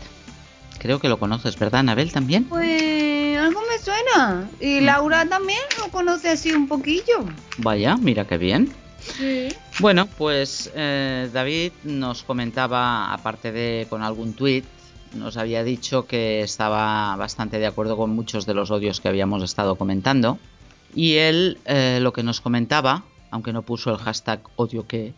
[0.79, 2.45] Creo que lo conoces, ¿verdad, Anabel, también?
[2.45, 4.49] Pues algo me suena.
[4.59, 7.25] Y Laura también lo conoce así un poquillo.
[7.57, 8.73] Vaya, mira qué bien.
[8.99, 9.49] Sí.
[9.79, 14.65] Bueno, pues eh, David nos comentaba, aparte de con algún tuit,
[15.13, 19.43] nos había dicho que estaba bastante de acuerdo con muchos de los odios que habíamos
[19.43, 20.39] estado comentando.
[20.95, 25.13] Y él eh, lo que nos comentaba, aunque no puso el hashtag odio que,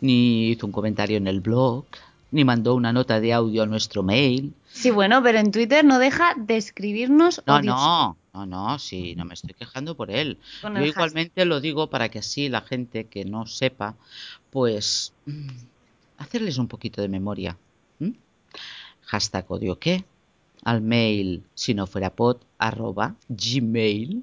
[0.00, 1.84] ni hizo un comentario en el blog,
[2.30, 4.54] ni mandó una nota de audio a nuestro mail.
[4.72, 7.74] Sí, bueno, pero en Twitter no deja de escribirnos No, odios.
[7.74, 10.38] no, no, no, sí, no me estoy quejando por él.
[10.62, 13.96] Con Yo igualmente lo digo para que así la gente que no sepa,
[14.50, 15.48] pues mm,
[16.18, 17.56] hacerles un poquito de memoria.
[19.10, 20.04] Hashtag odio que
[20.62, 24.20] al mail si no fuera pod arroba gmail.com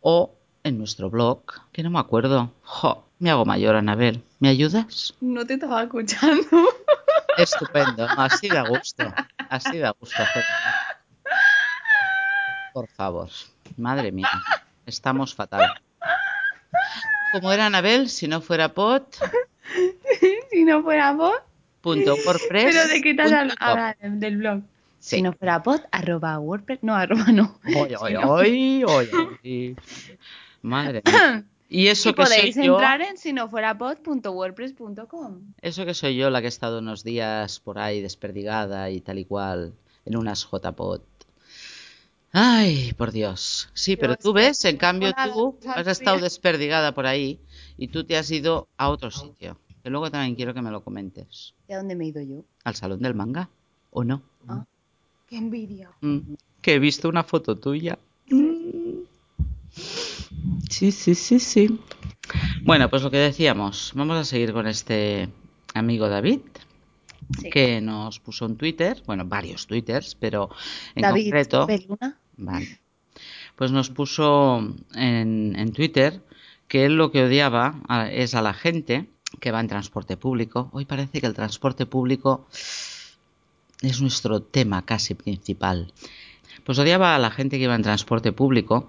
[0.00, 2.52] o en nuestro blog, que no me acuerdo.
[2.62, 4.22] Jo, me hago mayor, Anabel.
[4.38, 5.16] ¿Me ayudas?
[5.20, 6.46] No te estaba escuchando.
[7.36, 9.12] Estupendo, así da gusto,
[9.50, 10.22] así da gusto.
[12.72, 13.28] Por favor,
[13.76, 14.30] madre mía,
[14.86, 15.82] estamos fatal.
[17.32, 19.02] Como era Anabel, si no fuera pod,
[20.52, 21.40] si no fuera vos.
[21.84, 23.68] WordPress Pero de qué estás punto com.
[23.68, 24.62] hablando del blog.
[24.98, 25.16] Sí.
[25.16, 26.78] Si no fuera pod, arroba WordPress.
[26.82, 27.58] No, arroba no.
[27.76, 27.94] Oy,
[28.84, 29.06] oy,
[29.42, 29.82] Si no-.
[30.62, 31.44] Madre mía.
[31.68, 35.54] Y eso Y que soy podéis yo, entrar en si no fuera pod.wordpress.com.
[35.62, 39.18] eso que soy yo la que he estado unos días por ahí desperdigada y tal
[39.18, 39.72] y cual
[40.04, 41.00] en unas JPod.
[42.34, 43.70] Ay, por Dios.
[43.74, 47.40] Sí, pero tú ves, en cambio tú has estado desperdigada por ahí
[47.76, 49.58] y tú te has ido a otro sitio.
[49.82, 51.54] Que luego también quiero que me lo comentes.
[51.68, 52.44] ¿De dónde me he ido yo?
[52.64, 53.48] ¿Al salón del manga?
[53.90, 54.22] ¿O no?
[54.48, 54.64] Ah.
[55.28, 55.90] Qué envidia.
[56.00, 57.98] Mm, Que he visto una foto tuya.
[58.30, 59.02] Mm.
[60.70, 61.78] Sí, sí, sí, sí.
[62.62, 65.28] Bueno, pues lo que decíamos, vamos a seguir con este
[65.74, 66.40] amigo David,
[67.40, 67.50] Sí.
[67.50, 70.50] que nos puso un Twitter, bueno, varios Twitters, pero
[70.94, 72.18] en David concreto, Beluna.
[72.36, 72.78] vale,
[73.56, 74.58] pues nos puso
[74.94, 76.20] en, en Twitter
[76.68, 79.06] que él lo que odiaba a- es a la gente
[79.42, 80.70] que va en transporte público.
[80.72, 82.46] Hoy parece que el transporte público
[83.82, 85.92] es nuestro tema casi principal.
[86.64, 88.88] Pues odiaba a la gente que iba en transporte público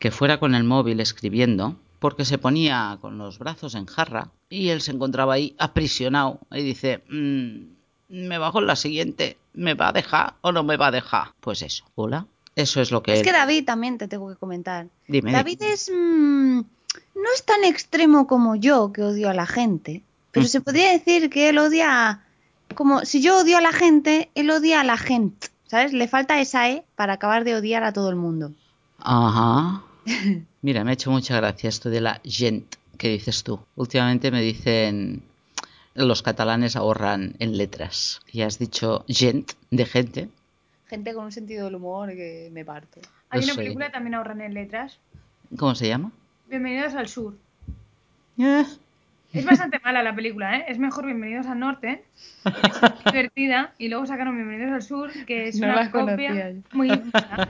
[0.00, 4.70] que fuera con el móvil escribiendo porque se ponía con los brazos en jarra y
[4.70, 7.68] él se encontraba ahí aprisionado y dice, "Mm,
[8.08, 11.28] me bajo en la siguiente, ¿me va a dejar o no me va a dejar?
[11.40, 12.26] Pues eso, hola,
[12.56, 13.12] eso es lo que...
[13.12, 14.88] Es él- que David también te tengo que comentar.
[15.06, 15.88] Dime, David es.
[15.94, 16.60] mm,
[17.14, 20.02] no es tan extremo como yo, que odio a la gente.
[20.32, 20.48] Pero Mm.
[20.48, 22.20] se podría decir que él odia.
[22.74, 25.48] Como si yo odio a la gente, él odia a la gente.
[25.66, 25.92] ¿Sabes?
[25.92, 28.52] Le falta esa E para acabar de odiar a todo el mundo.
[28.98, 29.82] Ajá.
[30.62, 33.60] Mira, me ha hecho mucha gracia esto de la gent que dices tú.
[33.76, 35.22] Últimamente me dicen
[35.94, 38.20] los catalanes ahorran en letras.
[38.32, 40.28] Y has dicho gent de gente.
[40.86, 43.00] Gente con un sentido del humor que me parto.
[43.30, 44.98] Hay una película que también ahorran en letras.
[45.56, 46.12] ¿Cómo se llama?
[46.48, 47.36] Bienvenidos al sur.
[48.38, 48.64] Eh,
[49.32, 50.64] Es bastante mala la película, ¿eh?
[50.68, 52.04] Es mejor Bienvenidos al norte.
[52.44, 53.72] Es divertida.
[53.78, 57.48] Y luego sacaron Bienvenidos al sur, que es No una copia muy mala.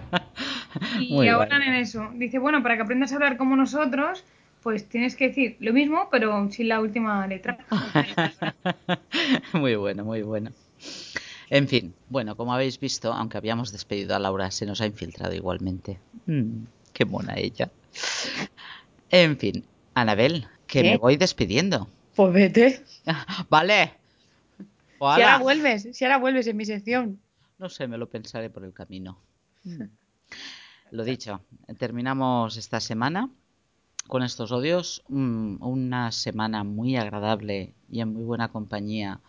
[0.99, 2.11] Y Muy ahorran en eso.
[2.15, 4.25] Dice, bueno, para que aprendas a hablar como nosotros,
[4.63, 7.59] pues tienes que decir lo mismo, pero sin la última letra.
[9.53, 10.51] muy bueno, muy bueno.
[11.51, 15.35] En fin, bueno, como habéis visto, aunque habíamos despedido a Laura, se nos ha infiltrado
[15.35, 15.99] igualmente.
[16.27, 17.71] Mm, qué mona ella.
[19.17, 20.91] En fin, Anabel, que ¿Qué?
[20.91, 21.89] me voy despidiendo.
[22.17, 22.83] Pues vete.
[23.49, 23.93] Vale.
[24.99, 27.21] Si ahora vuelves, si ahora vuelves en mi sección.
[27.59, 29.19] No sé, me lo pensaré por el camino.
[30.91, 31.41] Lo dicho,
[31.79, 33.29] terminamos esta semana
[34.09, 35.03] con estos odios.
[35.09, 39.21] mm, Una semana muy agradable y en muy buena compañía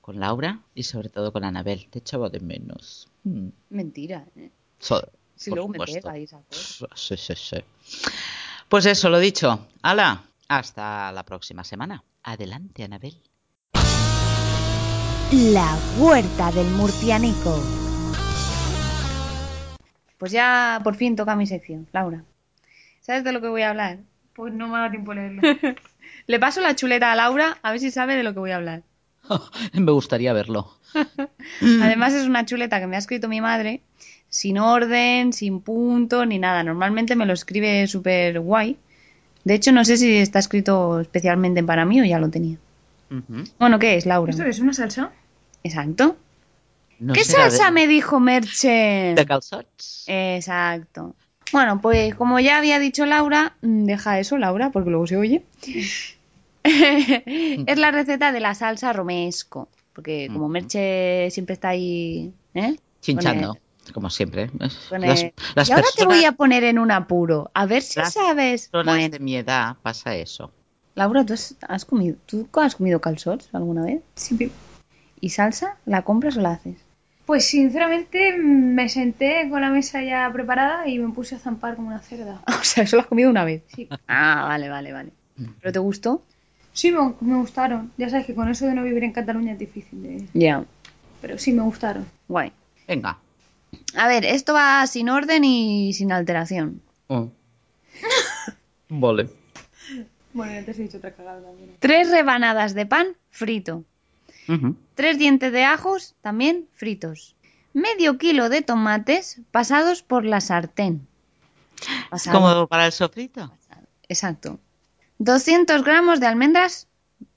[0.00, 1.86] con Laura y sobre todo con Anabel.
[1.90, 3.08] Te echaba de menos.
[3.24, 4.26] Mm, Mentira.
[4.36, 4.50] ¿eh?
[4.80, 6.86] so- Si luego me pega esa cosa.
[6.96, 7.56] Sí, sí, sí.
[8.70, 9.66] Pues eso, lo dicho.
[9.82, 10.22] ¡Hala!
[10.46, 12.04] Hasta la próxima semana.
[12.22, 13.20] Adelante, Anabel.
[15.32, 17.60] La huerta del murcianico.
[20.18, 22.22] Pues ya por fin toca mi sección, Laura.
[23.00, 23.98] ¿Sabes de lo que voy a hablar?
[24.34, 25.42] Pues no me da tiempo a leerlo.
[26.28, 28.56] Le paso la chuleta a Laura a ver si sabe de lo que voy a
[28.56, 28.84] hablar.
[29.72, 30.76] Me gustaría verlo.
[31.82, 33.82] Además es una chuleta que me ha escrito mi madre,
[34.30, 36.62] sin orden, sin punto, ni nada.
[36.62, 38.78] Normalmente me lo escribe súper guay.
[39.44, 42.56] De hecho, no sé si está escrito especialmente para mí o ya lo tenía.
[43.58, 44.30] Bueno, ¿qué es, Laura?
[44.30, 45.12] ¿Esto es una salsa?
[45.64, 46.16] Exacto.
[47.00, 49.14] No ¿Qué salsa de- me dijo Merche?
[49.16, 50.04] de calzots?
[50.06, 51.14] Exacto.
[51.52, 55.42] Bueno, pues como ya había dicho Laura, mm, deja eso, Laura, porque luego se oye.
[56.62, 59.68] es la receta de la salsa romesco.
[59.92, 60.48] Porque como.
[60.48, 62.76] Merche siempre está ahí, ¿eh?
[63.00, 63.58] Chinchando,
[63.92, 64.50] como siempre.
[64.88, 67.50] Con Las, el- las y ahora te voy a poner en un apuro.
[67.54, 68.68] A ver si Las sabes.
[68.68, 70.52] personas Bueno, de mi edad pasa eso.
[70.94, 74.02] Laura, ¿tú has, has comido, ¿tú has comido calzots alguna vez?
[74.16, 74.50] Sí.
[75.20, 75.76] ¿Y salsa?
[75.86, 76.76] ¿La compras o la haces?
[77.26, 81.76] Pues sinceramente mm, me senté con la mesa ya preparada y me puse a zampar
[81.76, 82.40] como una cerda.
[82.48, 83.62] o sea, eso lo has comido una vez.
[83.74, 83.88] Sí.
[84.08, 85.10] Ah, vale, vale, vale.
[85.60, 86.22] ¿Pero te gustó?
[86.72, 87.92] Sí, me, me gustaron.
[87.96, 90.26] Ya sabes que con eso de no vivir en Cataluña es difícil de...
[90.34, 90.64] Ya.
[91.20, 92.06] Pero sí me gustaron.
[92.28, 92.52] Guay.
[92.88, 93.18] Venga.
[93.94, 96.82] A ver, esto va sin orden y sin alteración.
[98.88, 99.30] Vale.
[100.32, 101.76] Bueno, ya te he dicho otra cagada también.
[101.80, 103.84] Tres rebanadas de pan frito.
[104.94, 107.36] Tres dientes de ajos también fritos.
[107.72, 111.06] Medio kilo de tomates pasados por la sartén.
[112.10, 112.40] Pasado.
[112.40, 113.52] ¿Cómo para el sofrito?
[114.08, 114.58] Exacto.
[115.18, 116.88] 200 gramos de almendras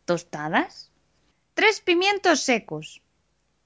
[0.06, 0.92] tostadas.
[1.54, 3.02] Tres pimientos secos.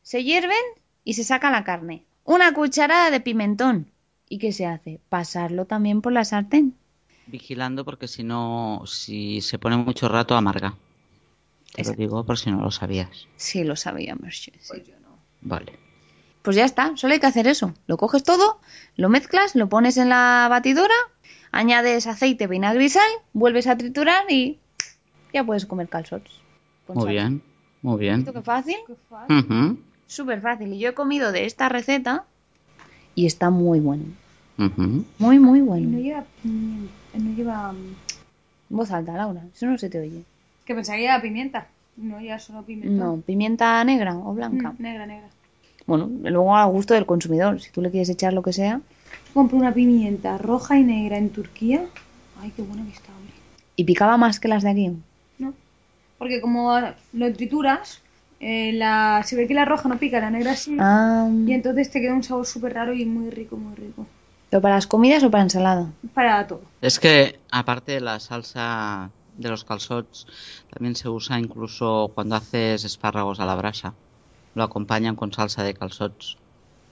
[0.01, 0.57] Se hierven
[1.05, 2.03] y se saca la carne.
[2.27, 3.89] Una cucharada de pimentón.
[4.27, 4.99] ¿Y qué se hace?
[5.07, 6.75] Pasarlo también por la sartén.
[7.25, 10.75] Vigilando porque si no, si se pone mucho rato amarga.
[11.73, 12.01] Te Exacto.
[12.01, 13.27] lo digo por si no lo sabías.
[13.37, 14.35] Sí, lo sabíamos.
[14.43, 14.51] sí.
[15.39, 15.79] Vale.
[16.41, 17.73] Pues ya está, solo hay que hacer eso.
[17.87, 18.59] Lo coges todo,
[18.97, 20.95] lo mezclas, lo pones en la batidora,
[21.51, 24.59] añades aceite, vinagre y sal, vuelves a triturar y
[25.33, 26.31] ya puedes comer calzots.
[26.89, 27.13] Muy sal.
[27.13, 27.43] bien.
[27.81, 28.17] Muy bien.
[28.17, 28.75] ¿Visto qué fácil?
[28.85, 29.83] Qué fácil.
[30.07, 30.73] Súper fácil.
[30.73, 32.23] Y yo he comido de esta receta
[33.15, 34.03] y está muy bueno.
[34.57, 35.99] Muy, muy Y no bueno.
[35.99, 36.23] lleva...
[36.43, 37.71] No lleva...
[37.73, 37.95] mm,
[38.69, 39.41] voz alta, Laura.
[39.53, 40.23] Eso no se te oye.
[40.65, 41.67] Que pensaba que lleva pimienta.
[41.97, 42.97] No lleva solo pimentón.
[42.97, 44.71] No, pimienta negra o blanca.
[44.77, 45.27] Mm, negra, negra.
[45.85, 47.61] Bueno, luego a gusto del consumidor.
[47.61, 48.81] Si tú le quieres echar lo que sea.
[49.33, 51.85] Compré una pimienta roja y negra en Turquía.
[52.41, 53.33] Ay, qué buena que está, hombre.
[53.75, 54.91] Y picaba más que las de aquí.
[55.39, 55.53] No.
[56.17, 56.77] Porque como
[57.13, 58.01] lo trituras,
[58.39, 59.21] eh, la...
[59.25, 60.77] se ve que la roja no pica, la negra sí.
[60.79, 64.05] Ah, Y entonces te queda un sabor súper raro y muy rico, muy rico.
[64.49, 65.87] ¿Pero para las comidas o para ensalada?
[66.13, 66.61] Para todo.
[66.81, 70.25] Es que, aparte de la salsa de los calzots,
[70.71, 73.93] también se usa incluso cuando haces espárragos a la brasa.
[74.55, 76.37] Lo acompañan con salsa de calzots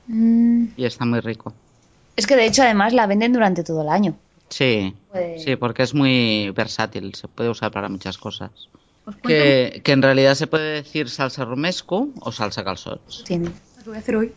[0.07, 1.51] Mm, y está muy rico.
[2.15, 4.13] Es que de hecho además la venden durante todo el año.
[4.49, 8.51] Sí, Pues- sí, porque es muy versátil, se puede usar para muchas cosas.
[9.05, 13.23] Cuento Que, que en realidad se puede decir salsa rumesco o salsa calzots.
[13.23, 13.49] Tiene.
[13.79, 14.31] lo voy a hacer hoy.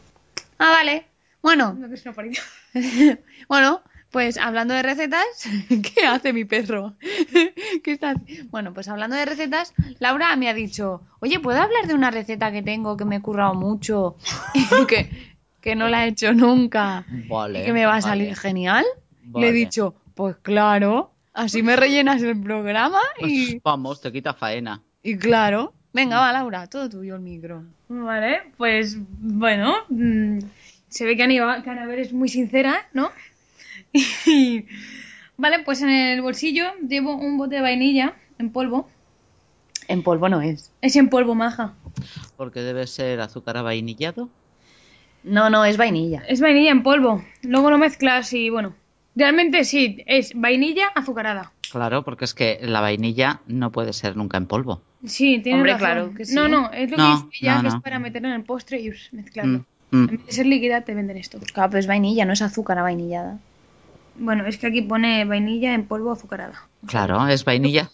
[0.59, 1.07] Ah, vale.
[1.42, 2.40] Bueno, No, que es una parida.
[3.48, 5.24] bueno, pues hablando de recetas,
[5.68, 6.94] ¿qué hace mi perro?
[7.83, 8.14] ¿Qué está
[8.50, 12.50] Bueno, pues hablando de recetas, Laura me ha dicho, oye, ¿puedo hablar de una receta
[12.52, 14.16] que tengo que me he currado mucho
[14.54, 15.11] y que,
[15.61, 17.62] que no la he hecho nunca Vale.
[17.62, 18.02] y que me va a vale.
[18.02, 18.85] salir genial?
[19.35, 24.35] Le he dicho, pues claro, así me rellenas el programa y, Pues vamos, te quita
[24.35, 24.83] faena.
[25.03, 25.72] y claro.
[25.92, 27.64] Venga, va, Laura, todo tuyo el micro.
[27.88, 30.38] Vale, pues bueno, mm,
[30.88, 33.11] se ve que Anabel es muy sincera, ¿no?
[34.27, 34.66] Y,
[35.37, 38.88] vale, pues en el bolsillo llevo un bote de vainilla en polvo.
[39.88, 40.70] En polvo no es.
[40.83, 41.74] Es en polvo, maja.
[42.37, 44.29] Porque debe ser azúcar avainillado.
[45.24, 46.22] No, no, es vainilla.
[46.29, 47.24] Es vainilla en polvo.
[47.42, 48.74] Luego lo mezclas y bueno.
[49.18, 51.52] Realmente sí, es vainilla azucarada.
[51.72, 54.81] Claro, porque es que la vainilla no puede ser nunca en polvo.
[55.04, 55.87] Sí, tiene Hombre, razón.
[55.87, 56.35] claro que sí.
[56.35, 58.44] No, no, es lo No, que dice ella, no, que es para meterlo en el
[58.44, 59.64] postre y us, mezclarlo.
[59.90, 60.09] Mm, mm.
[60.09, 61.38] En vez de ser líquida, te venden esto.
[61.52, 63.38] Claro, pero es vainilla, no es azúcar vainillada.
[64.16, 66.54] Bueno, es que aquí pone vainilla en polvo azucarada.
[66.87, 67.90] Claro, es vainilla.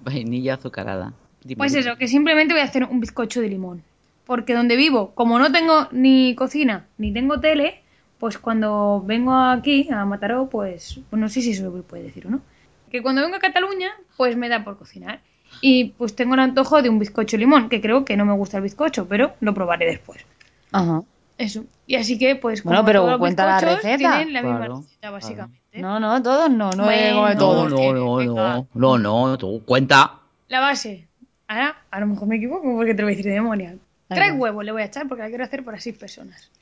[0.00, 1.12] Vainilla azucarada.
[1.44, 3.82] Dime, Pues eso, que simplemente voy a hacer un bizcocho de limón.
[4.26, 7.81] Porque donde vivo, como no tengo ni cocina ni tengo tele,
[8.22, 12.28] pues cuando vengo aquí a Mataró, pues, pues no sé si eso se puede decir
[12.28, 12.40] o no.
[12.88, 15.18] Que cuando vengo a Cataluña, pues me da por cocinar.
[15.60, 18.58] Y pues tengo el antojo de un bizcocho limón, que creo que no me gusta
[18.58, 20.24] el bizcocho, pero lo probaré después.
[20.70, 21.02] Ajá.
[21.36, 21.64] Eso.
[21.88, 23.96] Y así que, pues, Bueno, como pero todos los cuenta la receta.
[23.96, 25.80] Tienen la misma Claro, receta, básicamente.
[25.80, 27.70] No, no, todos no, no Bueno, No, todos.
[27.72, 30.20] no, no, no, no, no, tú cuenta.
[30.46, 31.08] La base.
[31.48, 33.74] Ahora, a lo mejor me equivoco porque te lo voy a decir de memoria.
[34.06, 36.52] Tres huevos le voy a echar porque la quiero hacer para seis personas.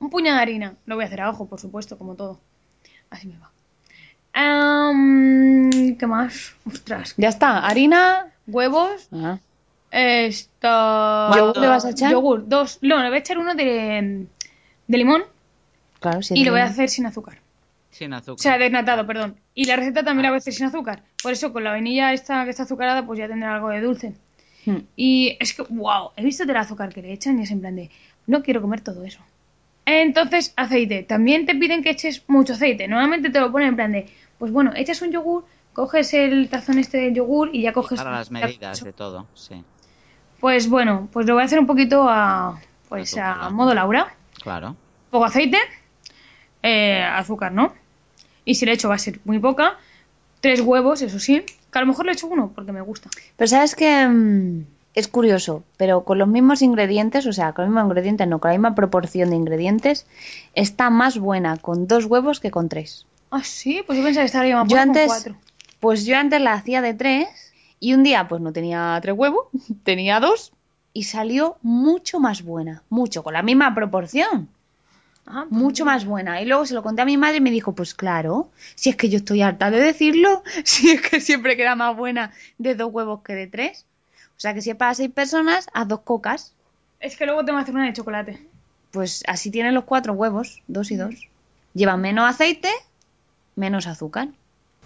[0.00, 0.74] Un puñado de harina.
[0.86, 2.40] Lo voy a hacer a ojo, por supuesto, como todo.
[3.10, 3.50] Así me va.
[5.98, 6.54] ¿Qué más?
[6.64, 7.14] Ostras.
[7.16, 8.26] Ya está, harina.
[8.46, 9.08] Huevos.
[9.12, 9.38] Ah.
[9.90, 11.36] Esto.
[11.36, 12.12] ¿Yogur le vas a echar?
[12.12, 12.48] Yogur.
[12.48, 12.78] Dos.
[12.82, 14.26] No, le voy a echar uno de,
[14.86, 15.24] de limón
[16.00, 16.34] Claro, sí.
[16.36, 17.38] y lo voy a hacer sin azúcar.
[17.90, 18.34] Sin azúcar.
[18.34, 19.36] O sea, desnatado, perdón.
[19.54, 21.02] Y la receta también la voy a hacer sin azúcar.
[21.22, 24.14] Por eso, con la vainilla esta que está azucarada, pues ya tendrá algo de dulce.
[24.66, 24.82] Hmm.
[24.94, 27.74] Y es que, wow, he visto del azúcar que le echan y es en plan
[27.74, 27.90] de,
[28.26, 29.20] no quiero comer todo eso.
[29.90, 31.02] Entonces, aceite.
[31.02, 32.86] También te piden que eches mucho aceite.
[32.88, 36.78] Normalmente te lo ponen en plan de, pues bueno, echas un yogur, coges el tazón
[36.78, 37.98] este de yogur y ya coges...
[37.98, 39.64] Para las medidas de todo, sí.
[40.40, 44.14] Pues bueno, pues lo voy a hacer un poquito a, pues A modo Laura.
[44.42, 44.76] Claro.
[45.10, 45.56] Poco aceite,
[46.62, 47.72] eh, azúcar, ¿no?
[48.44, 49.78] Y si le echo va a ser muy poca.
[50.42, 51.46] Tres huevos, eso sí.
[51.72, 53.08] Que a lo mejor le echo uno porque me gusta.
[53.36, 57.72] Pero sabes que mm, es curioso, pero con los mismos ingredientes, o sea, con los
[57.72, 60.06] mismos ingredientes, no, con la misma proporción de ingredientes,
[60.54, 63.06] está más buena con dos huevos que con tres.
[63.30, 65.36] Ah, sí, pues yo pensaba que estaría más Yo buena con antes, cuatro.
[65.80, 67.28] pues yo antes la hacía de tres
[67.78, 69.46] y un día pues no tenía tres huevos,
[69.84, 70.52] tenía dos
[70.92, 74.48] y salió mucho más buena, mucho, con la misma proporción.
[75.26, 76.40] Ajá, pues mucho más buena.
[76.40, 78.96] Y luego se lo conté a mi madre y me dijo, pues claro, si es
[78.96, 82.90] que yo estoy harta de decirlo, si es que siempre queda más buena de dos
[82.92, 83.84] huevos que de tres.
[84.38, 86.54] O sea que si es para seis personas, haz dos cocas.
[87.00, 88.38] Es que luego tengo que hacer una de chocolate.
[88.92, 91.14] Pues así tienen los cuatro huevos, dos y dos.
[91.74, 92.68] Llevan menos aceite,
[93.56, 94.28] menos azúcar.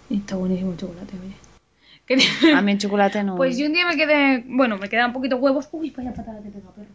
[0.09, 1.35] Y está buenísimo el chocolate, oye.
[2.07, 3.35] Que- A mí el chocolate no.
[3.35, 5.69] Pues yo un día me quedé, bueno, me quedaban poquitos huevos.
[5.71, 6.87] Uy, vaya patada que tengo, perro.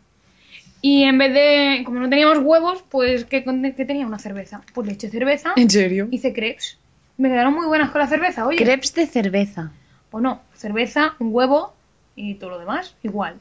[0.83, 4.05] Y en vez de, como no teníamos huevos, pues ¿qué, con- qué tenía?
[4.07, 4.63] Una cerveza.
[4.75, 6.09] Pues le eché cerveza, ¿En serio?
[6.11, 6.77] hice crepes.
[7.17, 8.59] Me quedaron muy buenas con la cerveza, oye.
[8.59, 9.71] Crepes de cerveza.
[10.11, 11.75] O no, cerveza, un huevo
[12.19, 13.37] y todo lo demás, igual.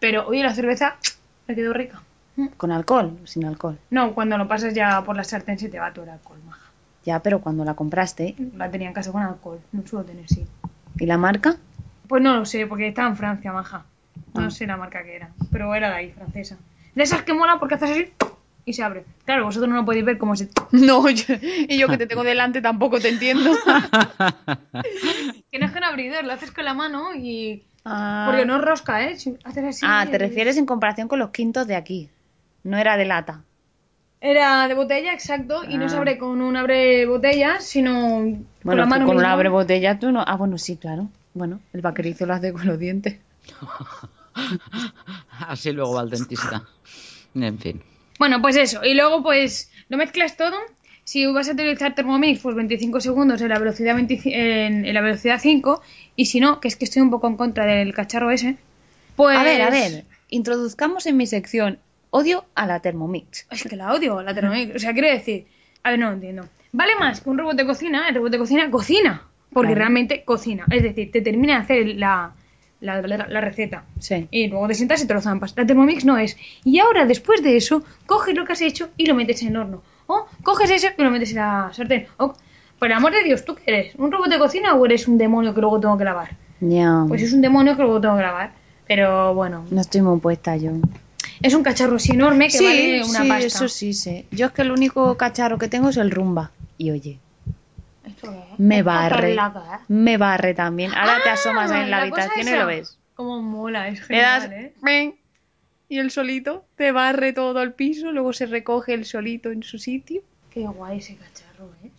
[0.00, 0.96] Pero, oye, la cerveza
[1.46, 2.00] me quedó rica.
[2.56, 3.78] ¿Con alcohol o sin alcohol?
[3.90, 6.70] No, cuando lo pasas ya por la sartén se te va todo el alcohol, maja.
[7.04, 8.36] Ya, pero cuando la compraste.
[8.56, 10.46] La tenía en casa con alcohol, no suelo tener, sí.
[10.98, 11.56] ¿Y la marca?
[12.06, 13.84] Pues no lo sé, porque estaba en Francia, maja.
[14.34, 14.50] No Ah.
[14.50, 16.56] sé la marca que era, pero era de ahí, francesa.
[16.94, 18.12] De esas que mola porque haces así
[18.64, 19.04] y se abre.
[19.24, 20.48] Claro, vosotros no lo podéis ver cómo se...
[20.72, 23.50] No, yo- y yo que te tengo delante tampoco te entiendo.
[25.50, 27.62] Que no es con abridor, lo haces con la mano y...
[27.84, 28.26] Ah.
[28.28, 29.12] Porque no rosca, ¿eh?
[29.14, 29.36] Así...
[29.82, 32.08] Ah, te y- refieres en comparación con los quintos de aquí.
[32.64, 33.42] No era de lata.
[34.20, 35.88] Era de botella, exacto, y no Ah.
[35.88, 39.32] se abre con un abre botella, sino con Bueno, la tú mano con misma.
[39.32, 40.24] abre botella tú no.
[40.26, 41.08] Ah, bueno, sí, claro.
[41.34, 43.18] Bueno, el vaquerizo lo hace con los dientes.
[45.46, 46.64] Así luego va al dentista.
[47.34, 47.82] En fin.
[48.18, 48.84] Bueno, pues eso.
[48.84, 50.56] Y luego, pues, lo mezclas todo.
[51.04, 55.00] Si vas a utilizar Thermomix, pues 25 segundos en la velocidad 25 en, en la
[55.00, 55.80] velocidad 5.
[56.18, 58.56] Y si no, que es que estoy un poco en contra del cacharro ese.
[59.14, 59.38] Pues.
[59.38, 60.04] A ver, a ver.
[60.30, 61.78] introduzcamos en mi sección
[62.10, 63.46] odio a la Thermomix.
[63.50, 64.74] Es que la odio, la Thermomix.
[64.74, 65.46] O sea, quiero decir.
[65.84, 66.48] A ver, no lo entiendo.
[66.72, 69.22] Vale más que un robot de cocina, el robot de cocina cocina.
[69.52, 69.78] Porque Claro.
[69.78, 70.64] realmente cocina.
[70.70, 72.32] Es decir, te termina de hacer la,
[72.80, 73.84] la, la- la receta.
[74.00, 74.26] Sí.
[74.32, 75.54] Y luego te sientas y te lo zampas.
[75.56, 76.36] La Thermomix no es.
[76.64, 79.56] Y ahora, después de eso, coges lo que has hecho y lo metes en el
[79.56, 79.82] horno.
[80.08, 82.06] O coges eso y lo metes en la sartén.
[82.18, 82.34] O,
[82.78, 83.94] por el amor de Dios, ¿tú qué eres?
[83.96, 86.30] ¿Un robot de cocina o eres un demonio que luego tengo que lavar?
[87.08, 88.52] Pues es un demonio que luego tengo que lavar.
[88.86, 90.72] Pero bueno, No estoy muy puesta yo.
[91.42, 93.46] es un cacharro así enorme que sí, vale una sí, pasta.
[93.46, 94.24] eso sí sé.
[94.30, 96.50] Yo es que el único cacharro que tengo es el rumba.
[96.78, 97.18] Y oye,
[98.06, 98.58] ¿Esto qué es?
[98.58, 99.34] me barre.
[99.34, 99.38] ¿eh?
[99.88, 100.92] Me barre también.
[100.94, 102.98] Ahora te asomas en la, Ah, habitación y lo ves.
[103.14, 104.72] Cómo mola, es Le genial, das ¿eh?
[104.82, 105.14] ¡ven!
[105.90, 109.78] y el solito te barre todo el piso, luego se recoge el solito en su
[109.78, 110.22] sitio.
[110.50, 111.47] Qué guay ese cacharro.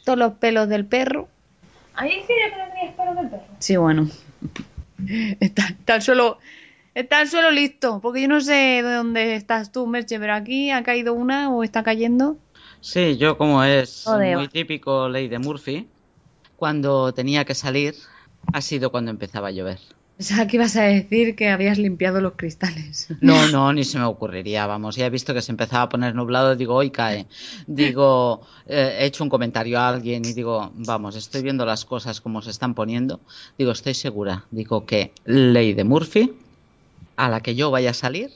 [0.06, 1.28] Todos los pelos del perro.
[1.94, 3.44] ¿Ahí decía que no tenías pelo del perro?
[3.60, 4.10] Sí, bueno.
[5.40, 6.38] Está, está solo
[6.94, 10.84] está solo listo, porque yo no sé de dónde estás tú, Merche, pero aquí ha
[10.84, 12.38] caído una o está cayendo.
[12.82, 14.38] Sí, yo como es Joder.
[14.38, 15.88] muy típico ley de Murphy,
[16.56, 17.96] cuando tenía que salir
[18.54, 19.80] ha sido cuando empezaba a llover.
[20.20, 23.08] Pensaba que ibas a decir que habías limpiado los cristales.
[23.22, 26.14] No, no, ni se me ocurriría, vamos, ya he visto que se empezaba a poner
[26.14, 27.26] nublado, digo, hoy cae.
[27.68, 32.20] Digo, eh, he hecho un comentario a alguien y digo, vamos, estoy viendo las cosas
[32.20, 33.22] como se están poniendo.
[33.58, 36.34] Digo, estoy segura, digo que ley de Murphy,
[37.16, 38.30] a la que yo vaya a salir,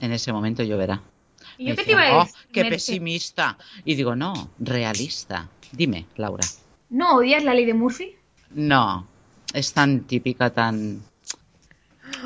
[0.00, 1.02] en ese momento lloverá.
[1.58, 2.36] ¿Y yo qué te iba a "Oh, decir?
[2.50, 2.76] qué Merche?
[2.76, 3.58] pesimista.
[3.84, 5.50] Y digo, no, realista.
[5.70, 6.44] Dime, Laura.
[6.88, 8.14] ¿No odias la ley de Murphy?
[8.52, 9.06] No,
[9.52, 11.02] es tan típica, tan...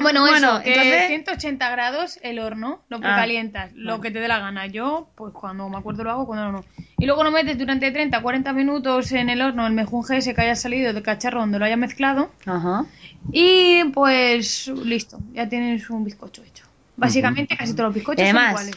[0.01, 4.21] Bueno, Bueno, eso, que entonces- 180 grados el horno, lo Ah, calientas, lo que te
[4.21, 4.67] dé la gana.
[4.67, 6.65] Yo, pues cuando me acuerdo lo hago, cuando no, no.
[6.99, 10.43] Y luego lo metes durante 30, 40 minutos en el horno, el mejunje ese que
[10.43, 12.31] haya salido del cacharro donde lo haya mezclado.
[12.47, 12.85] Ajá.
[13.33, 16.65] Y pues listo, ya tienes un bizcocho hecho.
[16.97, 18.75] Básicamente casi todos los bizcochos son Además, iguales.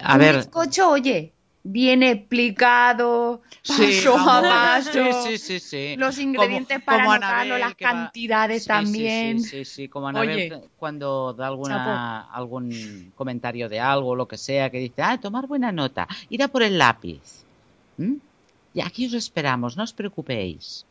[0.00, 1.33] A un ver, bizcocho, oye,
[1.66, 4.92] viene explicado, paso a paso.
[4.92, 5.96] Sí, sí, sí, sí.
[5.96, 9.40] Los Como- ingredientes para como anotarlo, Anabel, las cantidades también.
[9.40, 14.28] Sí, sí, sí, como Anabel Oye, que- cuando da alguna, algún comentario de algo, lo
[14.28, 17.44] que sea, que dice, ah, tomar buena nota, ir a por el lápiz.
[17.96, 18.14] ¿Mm?
[18.74, 20.84] Y aquí os esperamos, no os preocupéis.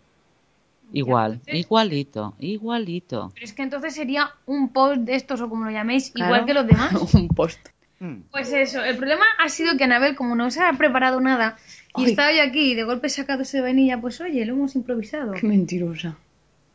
[0.92, 3.32] Igual, entonces- igualito, igualito.
[3.34, 6.32] Pero es que entonces sería un post de estos o como lo llaméis, Claro.
[6.34, 6.92] igual que los demás.
[7.14, 7.60] un post.
[8.04, 8.24] Mm.
[8.32, 11.56] Pues eso, el problema ha sido que Anabel, como no se ha preparado nada,
[11.96, 12.10] y Ay.
[12.12, 14.76] estaba yo aquí y de golpe he sacado ese de vainilla, pues oye, lo hemos
[14.76, 15.32] improvisado.
[15.34, 16.18] Qué mentirosa.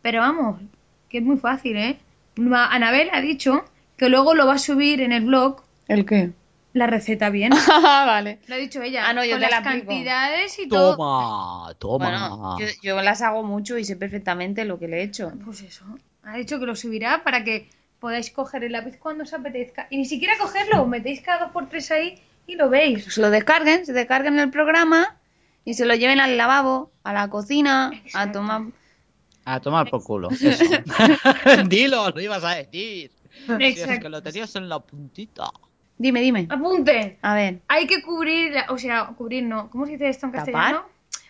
[0.00, 0.60] Pero vamos,
[1.10, 1.98] que es muy fácil, ¿eh?
[2.36, 3.64] Anabel ha dicho
[3.98, 6.30] que luego lo va a subir en el blog ¿El qué?
[6.72, 7.52] la receta bien.
[7.70, 8.38] Ah, vale.
[8.46, 9.08] Lo ha dicho ella.
[9.08, 9.88] Ah, no, yo con te las la aplico.
[9.88, 10.96] cantidades y todo.
[10.96, 12.28] Toma, toma.
[12.28, 15.32] Bueno, yo, yo las hago mucho y sé perfectamente lo que le he hecho.
[15.44, 15.84] Pues eso.
[16.22, 17.68] Ha dicho que lo subirá para que
[18.00, 19.86] podáis coger el lápiz cuando os apetezca.
[19.90, 23.04] Y ni siquiera cogerlo, metéis cada dos por tres ahí y lo veis.
[23.12, 25.16] Se lo descarguen, se descarguen el programa
[25.64, 28.62] y se lo lleven al lavabo, a la cocina, a tomar...
[29.44, 30.28] A tomar por culo.
[30.40, 30.64] Eso.
[31.68, 33.10] Dilo, lo ibas a decir.
[33.46, 35.44] Si es que lo tenías en la puntita.
[35.96, 36.46] Dime, dime.
[36.50, 37.18] Apunte.
[37.22, 37.60] A ver.
[37.68, 39.70] Hay que cubrir, o sea, cubrir no.
[39.70, 40.52] ¿Cómo se dice esto en ¿Tapar?
[40.52, 40.84] castellano?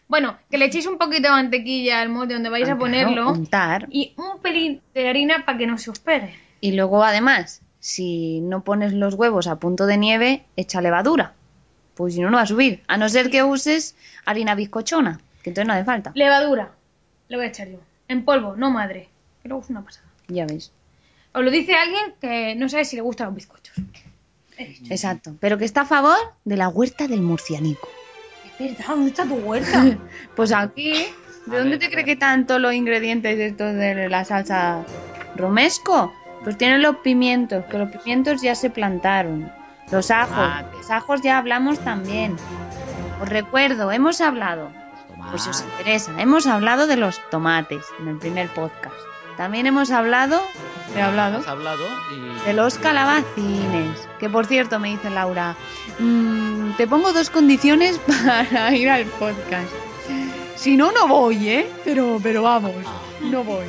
[0.09, 2.79] Bueno, que le echéis un poquito de mantequilla al molde donde vais Ah, a claro,
[2.81, 3.87] ponerlo untar.
[3.91, 6.35] y un pelín de harina para que no se os pegue.
[6.61, 11.35] Y luego, además, si no pones los huevos a punto de nieve, echa levadura.
[11.95, 12.83] Pues si no, no va a subir.
[12.89, 13.95] A no ser que uses
[14.25, 16.13] harina bizcochona, que entonces no hace falta.
[16.15, 16.73] Levadura.
[17.29, 17.79] Le voy a echar yo.
[18.09, 19.09] En polvo, no madre.
[19.43, 20.07] Que luego es una pasada.
[20.29, 20.73] Ya ves.
[21.35, 23.75] Os lo dice alguien que no sabe si le gustan los bizcochos.
[24.91, 25.37] Exacto.
[25.41, 27.89] Pero que está a favor de la huerta del murcianico.
[28.45, 29.99] Es verdad, ¿dónde está tu huerta?
[30.37, 30.93] Pues aquí,
[31.47, 32.05] ¿de A dónde ver, te ver.
[32.05, 34.85] que tanto los ingredientes de esto de la salsa
[35.37, 36.13] romesco?
[36.45, 39.53] Pues tienen los pimientos, que los pimientos ya se plantaron.
[39.91, 40.77] Los ajos, Tomate.
[40.77, 42.37] los ajos ya hablamos también.
[43.21, 44.71] Os recuerdo, hemos hablado,
[45.31, 48.95] pues si os interesa, hemos hablado de los tomates en el primer podcast.
[49.37, 50.41] También hemos hablado,
[50.97, 51.85] he hablado, hablado
[52.15, 52.47] y...
[52.47, 54.09] de los calabacines.
[54.19, 55.55] Que por cierto, me dice Laura,
[55.99, 59.71] "Mm, te pongo dos condiciones para ir al podcast.
[60.57, 61.71] Si no, no voy, ¿eh?
[61.85, 62.75] Pero, pero vamos,
[63.23, 63.65] no voy.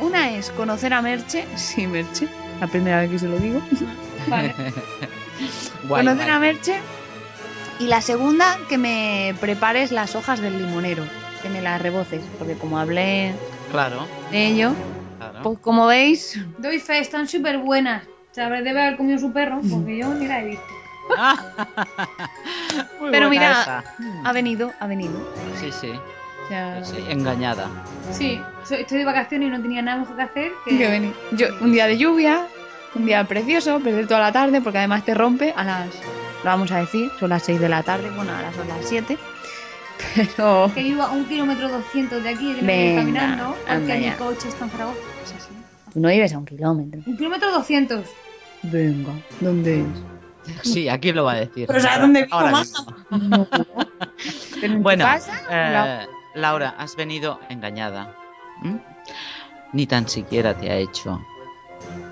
[0.00, 2.28] Una es conocer a Merche, sí, Merche,
[2.60, 3.60] la primera vez que se lo digo.
[4.28, 4.54] Vale.
[5.88, 6.38] Guay, conocer a.
[6.38, 6.74] Merche.
[7.80, 11.04] Y la segunda, que me prepares las hojas del limonero,
[11.42, 13.34] que me las reboces, porque como hablé
[13.72, 14.74] Claro, de ello,
[15.18, 15.40] claro.
[15.42, 18.04] pues como veis, Doy fe, están súper buenas.
[18.30, 20.64] Sabré debe haber comido su perro, porque yo ni la he visto.
[23.10, 23.84] Pero mira, esa.
[24.24, 25.12] ha venido, ha venido.
[25.60, 25.92] Sí, sí,
[26.44, 27.68] O sea, sí, engañada.
[28.12, 28.40] Sí,
[28.70, 30.76] estoy de vacaciones y no tenía nada mejor que hacer que...
[30.78, 31.14] que venir.
[31.32, 32.46] Yo, un día de lluvia,
[32.94, 35.88] Un día precioso, perder toda la tarde, porque además te rompe a las,
[36.44, 39.16] lo vamos a decir, son las 6 de la tarde, bueno, ahora son las 7.
[40.36, 44.10] Pero Que vivo a un kilómetro 200 de aquí, de no Venga, caminando, porque mi
[44.12, 44.98] coche está en Zaragoza.
[45.24, 45.48] Es así.
[45.92, 47.00] tú no vives a un kilómetro.
[47.06, 48.06] Un kilómetro 200.
[48.64, 49.86] Venga, ¿dónde es?
[50.62, 51.66] Sí, aquí lo va a decir.
[51.66, 52.38] Pero ¿sabes dónde vivo,
[54.62, 55.40] en tu Bueno, casa?
[55.50, 58.14] eh, Laura, has venido engañada.
[59.72, 61.24] Ni tan siquiera te ha hecho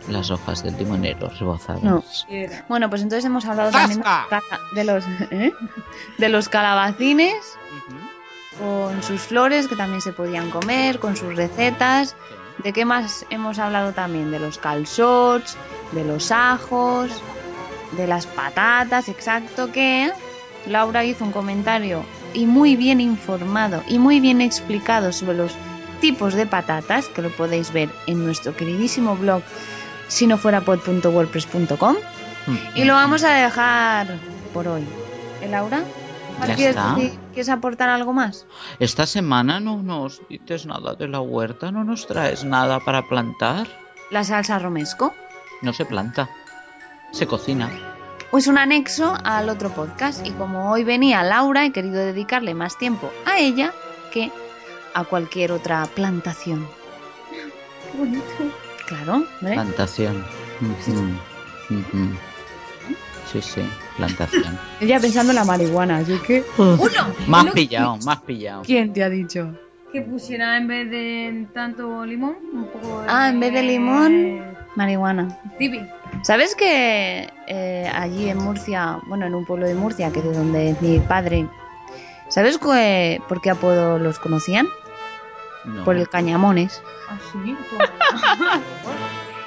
[0.08, 1.82] las hojas del limonero rebozadas.
[1.82, 2.02] No.
[2.68, 4.40] Bueno, pues entonces hemos hablado también de los, ¡Zasca!
[4.48, 5.52] cala- de los, ¿eh?
[6.18, 7.58] de los calabacines
[8.58, 12.10] Ujú, con sus flores que también se podían comer, con sus recetas.
[12.10, 12.62] sí.
[12.64, 14.30] ¿De qué más hemos hablado también?
[14.30, 15.56] De los calzots,
[15.92, 17.22] de los ajos,
[17.92, 20.12] de las patatas, exacto, que
[20.66, 22.04] Laura hizo un comentario
[22.34, 25.52] y muy bien informado y muy bien explicado sobre los
[26.00, 29.42] tipos de patatas, que lo podéis ver en nuestro queridísimo blog
[30.08, 31.96] si no fuera pod.wordpress.com
[32.74, 34.18] y lo vamos a dejar
[34.52, 34.84] por hoy.
[35.40, 35.82] ¿Eh, Laura?
[36.56, 36.76] ¿Quieres,
[37.32, 38.46] ¿Quieres aportar algo más?
[38.80, 43.68] Esta semana no nos dices nada de la huerta, no nos traes nada para plantar.
[44.10, 45.14] La salsa romesco.
[45.60, 46.28] No se planta,
[47.12, 47.91] se cocina.
[48.32, 52.78] Es un anexo al otro podcast y como hoy venía Laura he querido dedicarle más
[52.78, 53.74] tiempo a ella
[54.10, 54.32] que
[54.94, 56.66] a cualquier otra plantación.
[57.30, 58.24] Qué bonito.
[58.86, 59.52] Claro, ¿eh?
[59.52, 60.24] Plantación.
[63.30, 63.62] Sí, sí,
[63.98, 64.58] plantación.
[64.80, 66.42] Ella pensando en la marihuana, así que...
[66.58, 66.80] Uno.
[67.26, 68.62] Más pillado, más pillado.
[68.62, 69.54] ¿Quién te ha dicho?
[69.92, 73.06] Que pusiera en vez de tanto limón, un poco de.
[73.08, 74.42] Ah, en vez de limón,
[74.74, 75.38] marihuana.
[75.58, 75.86] Tibi.
[76.22, 80.70] ¿Sabes que eh, allí en Murcia, bueno, en un pueblo de Murcia, que de donde
[80.70, 81.46] es mi padre,
[82.28, 84.68] ¿sabes que- por qué apodo los conocían?
[85.64, 85.84] No.
[85.84, 86.80] Por el cañamones.
[87.08, 87.56] Así,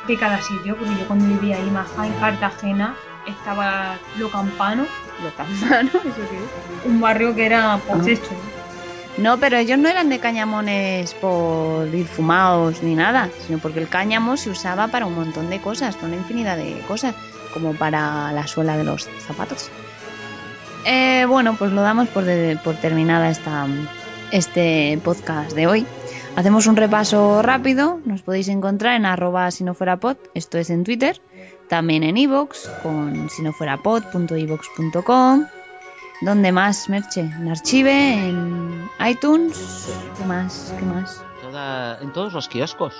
[0.07, 1.71] De cada sitio, porque yo cuando vivía ahí,
[2.05, 2.95] en Cartagena,
[3.25, 4.85] estaba Lo Campano,
[5.23, 6.85] Lo campano, ¿eso es?
[6.85, 8.11] un barrio que era, pues Ah.
[8.11, 8.35] esto.
[9.17, 13.87] No, pero ellos no eran de cañamones por ir fumados ni nada, sino porque el
[13.87, 17.15] cáñamo se usaba para un montón de cosas, para una infinidad de cosas,
[17.53, 19.69] como para la suela de los zapatos.
[20.85, 22.25] Eh, bueno, pues lo damos por,
[22.81, 23.67] terminada esta,
[24.31, 25.85] este podcast de hoy.
[26.35, 29.97] Hacemos un repaso rápido, nos podéis encontrar en arroba si no fuera
[30.33, 31.21] esto es en Twitter,
[31.69, 33.81] también en iVoox con si no fuera
[36.21, 37.21] ¿Dónde más, Merche?
[37.21, 39.89] En Archive, en iTunes.
[40.17, 40.73] ¿Qué más?
[40.77, 41.23] ¿Qué más?
[41.41, 42.93] Toda- en todos los kioscos.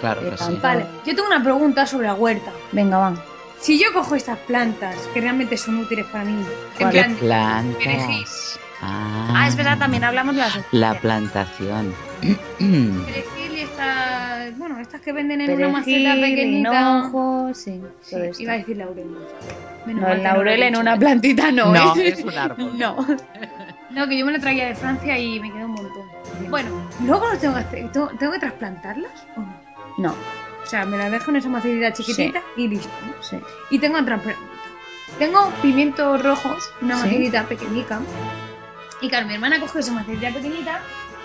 [0.00, 0.58] Claro que sí.
[0.60, 2.52] Vale, yo tengo una pregunta sobre la huerta.
[2.72, 3.14] Venga, va.
[3.60, 6.46] Si yo cojo estas plantas que realmente son útiles para mí, en
[6.78, 6.92] ¿Cuál?
[6.92, 8.06] ¿Qué plan, perejil.
[8.08, 8.58] plantas?
[8.82, 11.94] Ah, Ah, es verdad, también hablamos de las La plantación.
[12.20, 16.68] perejil y estas, bueno, estas que venden en una maceta pequeñita.
[16.70, 17.80] hinojo, sí,
[18.38, 19.06] iba a decir laurel.
[19.86, 22.08] Menos No, el laurel en una plantita no, No, ¿eh?
[22.08, 22.72] es un árbol.
[22.78, 22.96] No.
[23.90, 26.02] No, que yo me lo traía de Francia y me quedó un montón.
[26.48, 26.70] Bueno,
[27.04, 27.92] luego los tengo que hacer.
[27.92, 29.54] ¿Tengo, tengo que trasplantarlas o no?
[29.98, 30.10] No,
[30.62, 32.88] O sea, me las dejo en esa macetita chiquitita y listo.
[33.06, 33.22] ¿no?
[33.22, 33.36] sí.
[33.70, 34.50] Y tengo otra pregunta.
[35.18, 37.02] Tengo pimientos rojos, una Sí.
[37.02, 38.00] macetita pequeñica.
[39.02, 40.80] Y claro, mi hermana cogió esa macetita pequeñita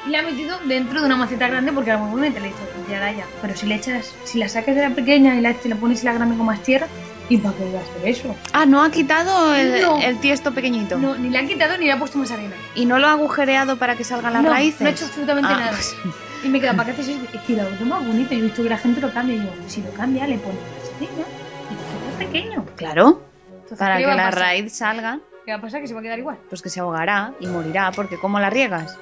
[0.05, 2.39] y la ha metido dentro de una maceta grande porque era muy bonita.
[2.39, 3.13] Le he dicho, ya la.
[3.41, 5.99] Pero si le echas, si la sacas de la pequeña y la, te la pones
[5.99, 6.88] en la grande con más tierra,
[7.30, 8.36] ¿y para qué voy a hacer eso?
[8.53, 9.99] Ah, no ha quitado el, No.
[10.01, 10.97] el tiesto pequeñito.
[10.97, 12.55] No, ni la ha quitado ni le ha puesto más arena.
[12.73, 14.82] ¿Y no lo ha agujereado para que salgan las no, raíces?
[14.82, 15.71] No ha hecho absolutamente Ah, nada.
[15.71, 15.95] pues-
[16.43, 17.25] Y me queda, ¿para qué haces eso?
[17.34, 18.32] Es que lo veo más bonito.
[18.34, 19.36] Yo he visto que la gente lo cambia.
[19.36, 21.28] Y yo, si lo cambia, le pone más arena
[21.69, 22.65] y lo pequeño.
[22.75, 23.21] Claro,
[23.53, 25.79] Entonces, para ¿qué que va a la raíz salga, ¿Qué va a pasar?
[25.79, 26.37] Que se va a quedar igual.
[26.49, 28.99] pues que se ahogará y morirá, porque ¿cómo la riegas?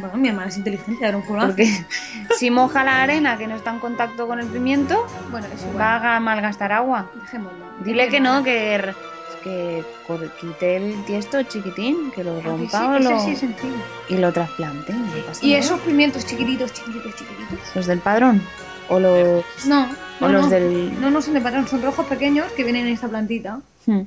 [0.00, 1.48] Bueno, mi hermana es inteligente, dará un fonazo.
[1.48, 1.84] Porque
[2.38, 6.16] si moja la arena que no está en contacto con el pimiento, Bueno, es va
[6.16, 7.10] a malgastar agua.
[7.14, 7.58] Dejémoslo.
[7.84, 8.94] Dile que no, que,
[9.44, 9.84] que
[10.40, 13.74] quite el tiesto chiquitín, que lo rompa sí, o es lo- de sencillo.
[14.08, 14.94] y lo trasplante.
[14.94, 15.04] no
[15.42, 15.58] ¿Y nada.
[15.58, 17.58] esos pimientos chiquititos, chiquititos, chiquititos?
[17.76, 18.40] ¿Los del padrón?
[18.88, 19.44] ¿O los...?
[19.66, 19.90] No,
[20.20, 20.48] O no, los no.
[20.48, 23.60] del- No, no son de patrón, son rojos pequeños que vienen en esta plantita.
[23.84, 24.04] Hmm.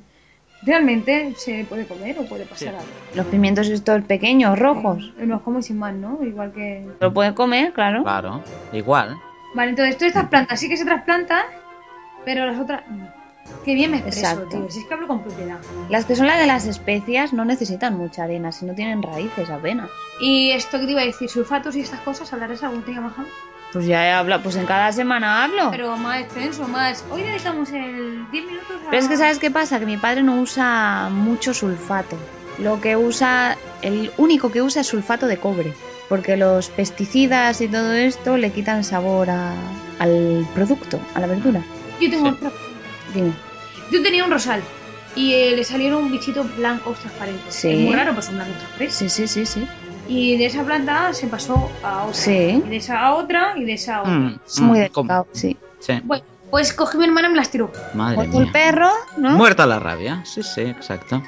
[0.65, 2.75] ¿Realmente se puede comer o puede pasar Sí.
[2.75, 2.91] algo?
[3.15, 5.11] Los pimientos estos pequeños, rojos.
[5.17, 6.19] Sí, Los como sin más, ¿no?
[6.23, 6.87] Igual que...
[6.99, 8.03] Lo puede comer, claro.
[8.03, 8.41] Claro,
[8.71, 9.17] igual.
[9.55, 11.43] Vale, entonces todas estas plantas sí que se trasplantan,
[12.25, 12.83] pero las otras...
[13.65, 14.47] Qué bien me expreso, Exacto.
[14.57, 14.69] tío.
[14.71, 15.59] Si es que hablo con propiedad.
[15.89, 19.49] Las que son las de las especias no necesitan mucha arena, si no tienen raíces
[19.49, 19.89] apenas.
[20.21, 23.25] Y esto que te iba a decir, sulfatos y estas cosas, ¿hablarás algún día, Maja?
[23.73, 25.71] Pues ya he hablado, pues en cada semana hablo.
[25.71, 27.03] Pero más extenso, más...
[27.09, 28.89] Hoy dedicamos el 10 minutos a...
[28.91, 29.79] Pero es que ¿sabes qué pasa?
[29.79, 32.15] Que mi padre no usa mucho sulfato.
[32.59, 35.73] Lo que usa, el único que usa es sulfato de cobre.
[36.07, 39.55] Porque los pesticidas y todo esto le quitan sabor a-
[39.97, 41.63] al producto, a la verdura.
[41.99, 42.37] Yo tengo Sí.
[43.15, 43.33] Dime.
[43.91, 44.61] Yo tenía un rosal
[45.15, 47.55] y eh, le salieron bichitos blancos transparentes.
[47.55, 47.69] Sí.
[47.69, 48.95] Es muy raro, pues son blancos transparentes.
[48.97, 49.67] Sí, sí, sí, sí.
[50.07, 52.13] Y de esa planta se pasó a otra.
[52.13, 52.61] Sí.
[52.65, 54.11] Y de esa a otra y de esa a otra.
[54.13, 55.57] Mm, Es muy mm, sí.
[55.79, 55.99] Sí.
[56.03, 57.71] Bueno, pues cogí mi hermana y me las tiró.
[57.93, 58.51] Madre Muerto el mía.
[58.53, 59.31] perro, ¿no?
[59.31, 60.21] Muerta la rabia.
[60.25, 61.21] Sí, sí, exacto.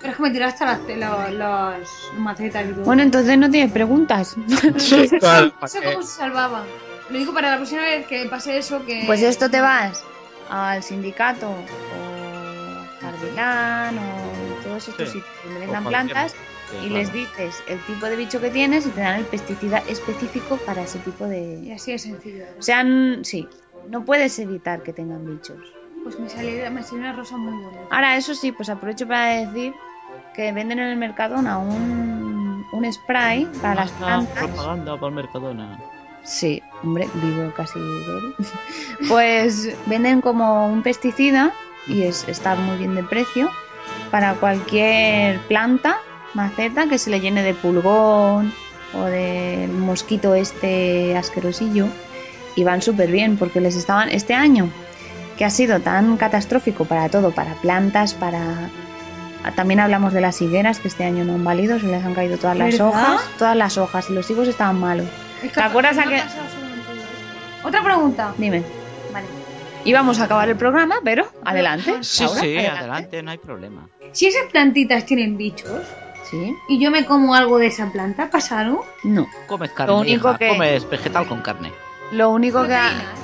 [0.00, 1.88] Pero es que me tiró hasta las, la- las
[2.18, 2.84] macetas y todo.
[2.84, 4.36] Bueno, entonces no tienes preguntas.
[5.20, 6.64] Claro, No sé cómo se salvaba.
[7.10, 9.04] Lo digo para la próxima vez que pase eso que...
[9.06, 10.02] Pues esto te vas
[10.50, 15.18] al sindicato o Jardilán o todos estos Sí.
[15.20, 16.34] sitios vendan cualquier- plantas
[16.70, 16.94] Sí, y claro.
[16.94, 20.82] les dices el tipo de bicho que tienes y te dan el pesticida específico para
[20.82, 21.30] ese tipo Y
[21.68, 21.72] de...
[21.74, 22.44] así de sencillo.
[22.58, 22.84] O sea,
[23.22, 23.48] sí,
[23.88, 25.58] no puedes evitar que tengan bichos.
[26.02, 27.82] Pues me salió, me salió una rosa muy bonita.
[27.90, 29.72] Ahora, eso sí, pues aprovecho para decir
[30.34, 34.38] que venden en el Mercadona un, un spray para las Ah, plantas.
[34.48, 35.78] propaganda para el Mercadona.
[36.22, 37.84] Sí, hombre, vivo casi de
[38.18, 38.34] él.
[39.08, 41.52] Pues venden como un pesticida
[41.86, 43.48] y es, está muy bien de precio
[44.10, 45.98] para cualquier planta,
[46.36, 48.52] maceta que se le llene de pulgón
[48.94, 51.88] o del mosquito este asquerosillo
[52.54, 54.70] y van súper bien porque les estaban este año
[55.36, 58.70] que ha sido tan catastrófico para todo, para plantas, para
[59.54, 62.36] también hablamos de las higueras que este año no han valido, se les han caído
[62.36, 65.06] todas las hojas, todas las hojas y los higos estaban malos.
[65.42, 66.22] Es ¿Te acuerdas no a que-.
[67.62, 68.34] Otra pregunta.
[68.38, 68.62] Dime.
[69.12, 69.26] Vale.
[69.84, 72.02] Íbamos a acabar el programa, pero adelante.
[72.02, 73.22] Sí, Laura, sí, adelante.
[73.22, 73.88] no hay problema.
[74.12, 75.82] Si esas plantitas tienen bichos
[76.30, 76.56] Sí.
[76.68, 78.84] y yo me como algo de esa planta, ¿pasa algo?
[79.04, 79.26] No.
[79.46, 81.72] Comes carne, Lo único hija, que- comes vegetal con carne.
[82.12, 82.74] Lo único que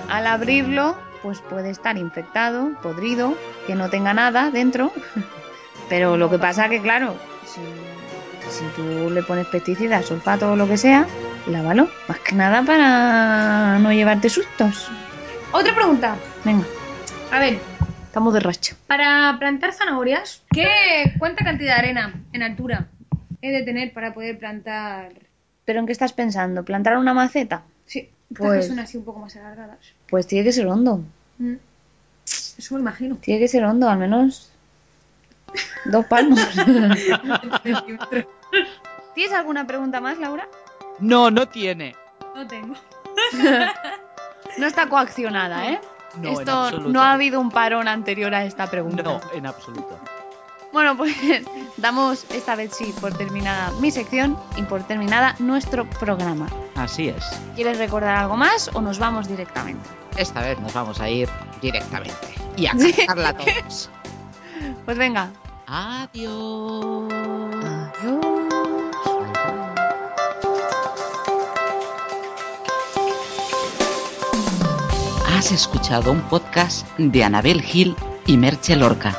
[0.09, 3.35] al abrirlo, pues puede estar infectado, podrido,
[3.67, 4.93] que no tenga nada dentro.
[5.89, 7.61] Pero lo que pasa que, claro, si,
[8.51, 11.07] si tú le pones pesticidas, sulfato o lo que sea,
[11.47, 11.89] lávalo.
[12.09, 14.89] Más que nada para no llevarte sustos.
[15.53, 16.17] Otra pregunta.
[16.45, 16.65] Venga,
[17.31, 17.59] A ver,
[18.07, 18.75] estamos de racha.
[18.87, 22.87] para plantar zanahorias, ¿qué, ¿cuánta cantidad de arena en altura
[23.43, 25.13] he de tener para poder plantar?
[25.65, 26.65] ¿Pero en qué estás pensando?
[26.65, 27.63] ¿Plantar una maceta?
[27.87, 29.79] Sí, Pues- que son así un poco más alargadas.
[30.09, 31.01] Pues tiene que ser hondo.
[31.39, 31.55] Mm.
[32.25, 33.17] Eso me imagino.
[33.17, 34.51] Tiene que ser hondo, al menos
[35.85, 36.39] dos palmos.
[39.15, 40.49] ¿Tienes alguna pregunta más, Laura?
[41.01, 41.95] No, no tiene.
[42.35, 42.75] No tengo.
[44.59, 45.81] No está coaccionada, ¿eh?
[46.21, 46.91] No, en Esto absoluto.
[46.91, 49.03] no ha habido un parón anterior a esta pregunta.
[49.03, 49.99] No, en absoluto.
[50.73, 51.15] Bueno, pues
[51.77, 56.49] damos esta vez sí por terminada mi sección y por terminada nuestro programa.
[56.77, 57.25] Así es.
[57.55, 59.89] ¿Quieres recordar algo más o nos vamos directamente?
[60.17, 61.29] Esta vez nos vamos a ir
[61.61, 62.15] directamente.
[62.57, 62.93] Y a Sí.
[62.93, 63.91] cantarla todos.
[64.85, 65.29] Pues venga.
[65.67, 67.13] Adiós.
[67.13, 68.27] Adiós.
[75.37, 77.97] Has escuchado un podcast de Anabel Gil
[78.27, 79.17] y Merche Lorca.